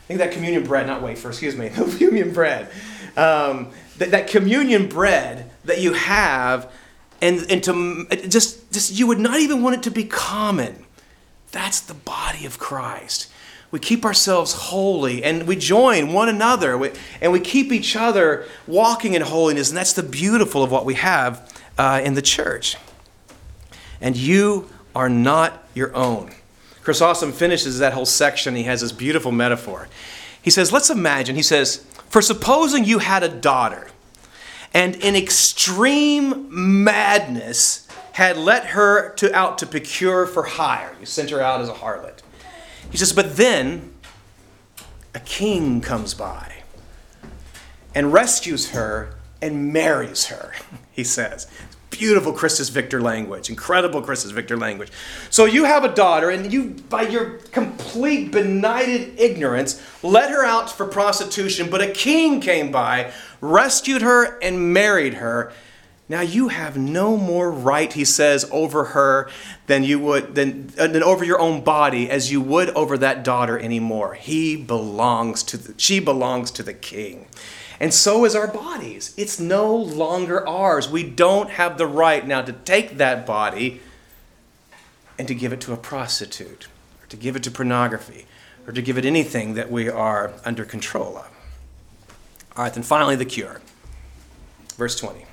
[0.06, 2.70] Think of that communion bread, not wafer, excuse me, the communion bread.
[3.16, 6.72] Um, that, that communion bread that you have
[7.20, 10.84] and, and to just, just you would not even want it to be common.
[11.50, 13.32] That's the body of Christ.
[13.72, 16.80] We keep ourselves holy and we join one another
[17.20, 20.94] and we keep each other walking in holiness, and that's the beautiful of what we
[20.94, 22.76] have uh, in the church.
[24.00, 26.28] And you are not your own.
[26.82, 28.54] Chris Chrysostom finishes that whole section.
[28.54, 29.88] He has this beautiful metaphor.
[30.40, 33.88] He says, Let's imagine, he says, for supposing you had a daughter
[34.76, 36.48] and in extreme
[36.84, 40.94] madness had let her to out to procure for hire.
[41.00, 42.20] You sent her out as a harlot.
[42.90, 43.94] He says, but then
[45.14, 46.62] a king comes by
[47.94, 50.52] and rescues her and marries her,
[50.92, 51.46] he says.
[51.98, 54.90] Beautiful Christus Victor language, incredible Christus Victor language.
[55.30, 60.70] So you have a daughter, and you, by your complete benighted ignorance, let her out
[60.70, 65.52] for prostitution, but a king came by, rescued her, and married her.
[66.08, 69.28] Now you have no more right, he says, over her
[69.66, 73.58] than you would than, than over your own body as you would over that daughter
[73.58, 74.14] anymore.
[74.14, 77.26] He belongs to the, she belongs to the king.
[77.78, 79.14] And so is our bodies.
[79.16, 80.88] It's no longer ours.
[80.88, 83.80] We don't have the right now to take that body
[85.18, 86.68] and to give it to a prostitute,
[87.02, 88.26] or to give it to pornography,
[88.66, 91.30] or to give it anything that we are under control of.
[92.56, 93.60] All right, then finally, the cure.
[94.76, 95.24] Verse 20.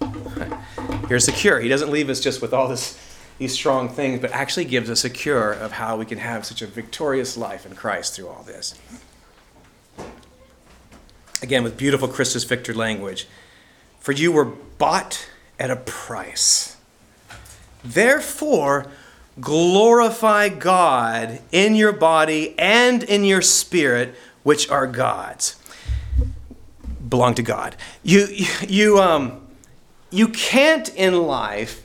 [1.08, 1.60] Here's the cure.
[1.60, 2.98] He doesn't leave us just with all this,
[3.38, 6.62] these strong things, but actually gives us a cure of how we can have such
[6.62, 8.78] a victorious life in Christ through all this
[11.42, 13.26] again with beautiful Christus Victor language.
[14.00, 15.28] For you were bought
[15.58, 16.76] at a price.
[17.84, 18.86] Therefore,
[19.40, 25.56] glorify God in your body and in your spirit, which are God's.
[27.08, 27.76] Belong to God.
[28.02, 28.26] You,
[28.66, 29.40] you, um,
[30.10, 31.82] you can't in life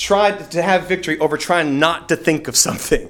[0.00, 3.08] try to have victory over trying not to think of something.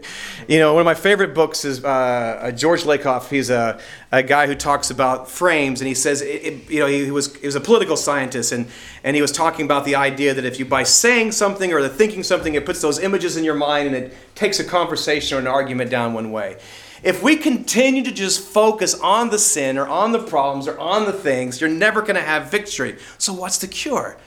[0.49, 3.31] You know, one of my favorite books is uh, uh, George Lakoff.
[3.31, 3.81] He's a,
[4.11, 7.37] a guy who talks about frames, and he says, it, it, you know, he, was,
[7.37, 8.67] he was a political scientist, and,
[9.05, 12.25] and he was talking about the idea that if you, by saying something or thinking
[12.25, 15.47] something, it puts those images in your mind and it takes a conversation or an
[15.47, 16.59] argument down one way.
[17.05, 21.05] If we continue to just focus on the sin or on the problems or on
[21.05, 22.99] the things, you're never going to have victory.
[23.17, 24.19] So, what's the cure?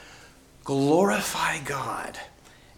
[0.64, 2.18] Glorify God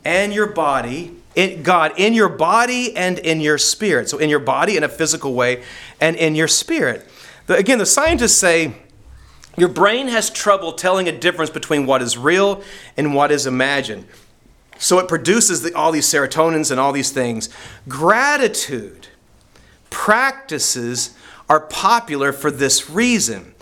[0.06, 4.08] and your body, in God, in your body and in your spirit.
[4.08, 5.64] So, in your body in a physical way
[6.00, 7.06] and in your spirit.
[7.48, 8.76] The, again, the scientists say
[9.58, 12.64] your brain has trouble telling a difference between what is real
[12.96, 14.06] and what is imagined.
[14.78, 17.50] So, it produces the, all these serotonins and all these things.
[17.90, 19.08] Gratitude
[19.90, 21.18] practices
[21.50, 23.55] are popular for this reason.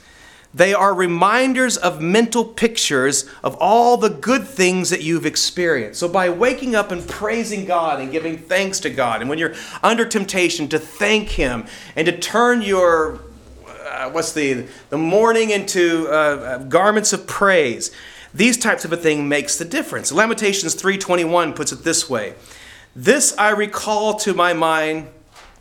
[0.54, 6.00] They are reminders of mental pictures of all the good things that you've experienced.
[6.00, 9.56] So, by waking up and praising God and giving thanks to God, and when you're
[9.82, 11.66] under temptation, to thank Him
[11.96, 13.20] and to turn your
[13.68, 17.92] uh, what's the the mourning into uh, uh garments of praise,
[18.32, 20.12] these types of a thing makes the difference.
[20.12, 22.36] Lamentations 3:21 puts it this way:
[22.96, 25.08] "This I recall to my mind,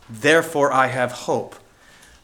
[0.07, 1.55] therefore I have hope."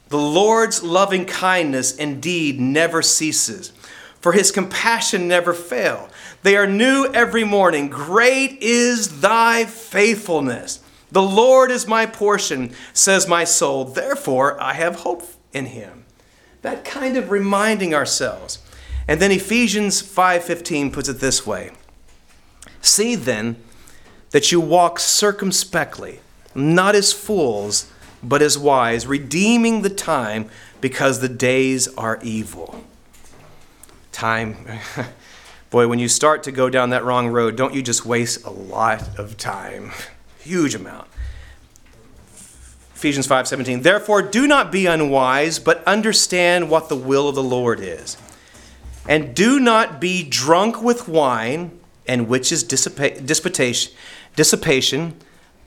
[0.09, 3.71] The Lord's loving kindness indeed never ceases,
[4.19, 6.09] for his compassion never fail.
[6.41, 7.89] They are new every morning.
[7.89, 10.79] Great is thy faithfulness.
[11.11, 13.85] The Lord is my portion, says my soul.
[13.85, 15.23] Therefore, I have hope
[15.53, 16.05] in him.
[16.61, 18.59] That kind of reminding ourselves.
[19.07, 21.71] And then Ephesians 5:15 puts it this way.
[22.81, 23.57] See then
[24.31, 26.19] that you walk circumspectly,
[26.53, 27.87] not as fools,
[28.21, 30.49] but as wise, redeeming the time
[30.81, 32.83] because the days are evil.
[34.11, 34.57] Time,
[35.69, 38.49] boy, when you start to go down that wrong road, don't you just waste a
[38.49, 39.91] lot of time?
[40.39, 41.07] Huge amount.
[42.99, 47.79] Ephesians 5:17 Therefore do not be unwise but understand what the will of the Lord
[47.79, 48.17] is
[49.07, 53.93] and do not be drunk with wine and which is dissipa- dissipation
[54.35, 55.15] dissipation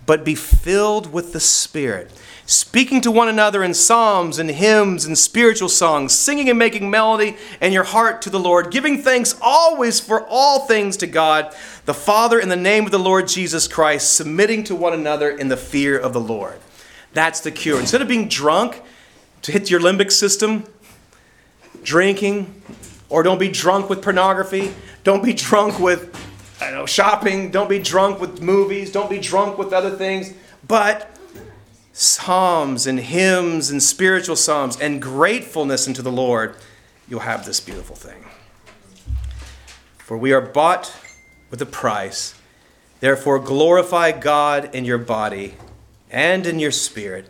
[0.05, 2.11] but be filled with the spirit
[2.44, 7.36] speaking to one another in psalms and hymns and spiritual songs singing and making melody
[7.60, 11.55] in your heart to the Lord giving thanks always for all things to God
[11.85, 15.48] the Father in the name of the Lord Jesus Christ submitting to one another in
[15.48, 16.59] the fear of the Lord
[17.12, 17.78] that's the cure.
[17.78, 18.82] Instead of being drunk
[19.43, 20.64] to hit your limbic system,
[21.82, 22.62] drinking,
[23.09, 24.73] or don't be drunk with pornography,
[25.05, 26.16] don't be drunk with
[26.60, 30.32] I know, shopping, don't be drunk with movies, don't be drunk with other things,
[30.69, 31.11] but
[31.93, 36.56] psalms and hymns and spiritual psalms and gratefulness unto the Lord,
[37.09, 38.24] you'll have this beautiful thing.
[39.98, 40.94] For we are bought
[41.51, 42.35] with a price.
[43.01, 45.55] Therefore, glorify God in your body
[46.10, 47.28] and in your spirit.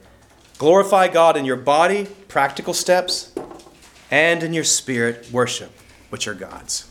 [0.58, 3.34] Glorify God in your body, practical steps,
[4.10, 5.72] and in your spirit, worship,
[6.10, 6.88] which are God's.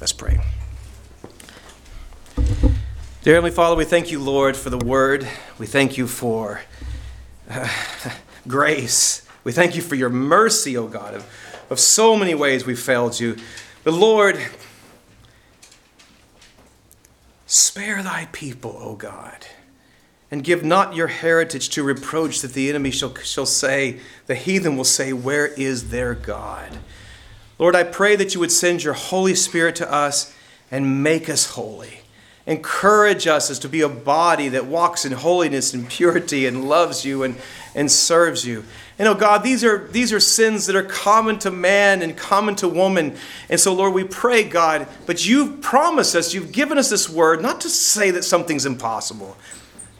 [0.00, 0.40] Let's pray.
[3.22, 5.28] Dear Heavenly Father, we thank you, Lord, for the word.
[5.58, 6.62] We thank you for
[8.48, 9.26] grace.
[9.44, 12.78] We thank you for your mercy, O oh God, of, of so many ways we've
[12.78, 13.36] failed you.
[13.84, 14.38] But Lord,
[17.46, 19.46] spare thy people, O oh God
[20.32, 24.78] and give not your heritage to reproach that the enemy shall, shall say, the heathen
[24.78, 26.78] will say, Where is their God?
[27.58, 30.34] Lord, I pray that you would send your Holy Spirit to us
[30.70, 32.00] and make us holy.
[32.46, 37.04] Encourage us as to be a body that walks in holiness and purity and loves
[37.04, 37.36] you and,
[37.74, 38.64] and serves you.
[38.98, 42.56] And oh God, these are, these are sins that are common to man and common
[42.56, 43.16] to woman.
[43.48, 47.40] And so, Lord, we pray, God, but you've promised us, you've given us this word,
[47.40, 49.36] not to say that something's impossible,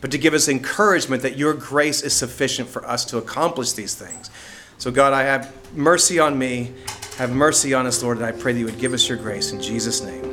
[0.01, 3.95] but to give us encouragement that your grace is sufficient for us to accomplish these
[3.95, 4.31] things.
[4.79, 6.73] So, God, I have mercy on me.
[7.19, 9.53] Have mercy on us, Lord, and I pray that you would give us your grace
[9.53, 10.32] in Jesus' name.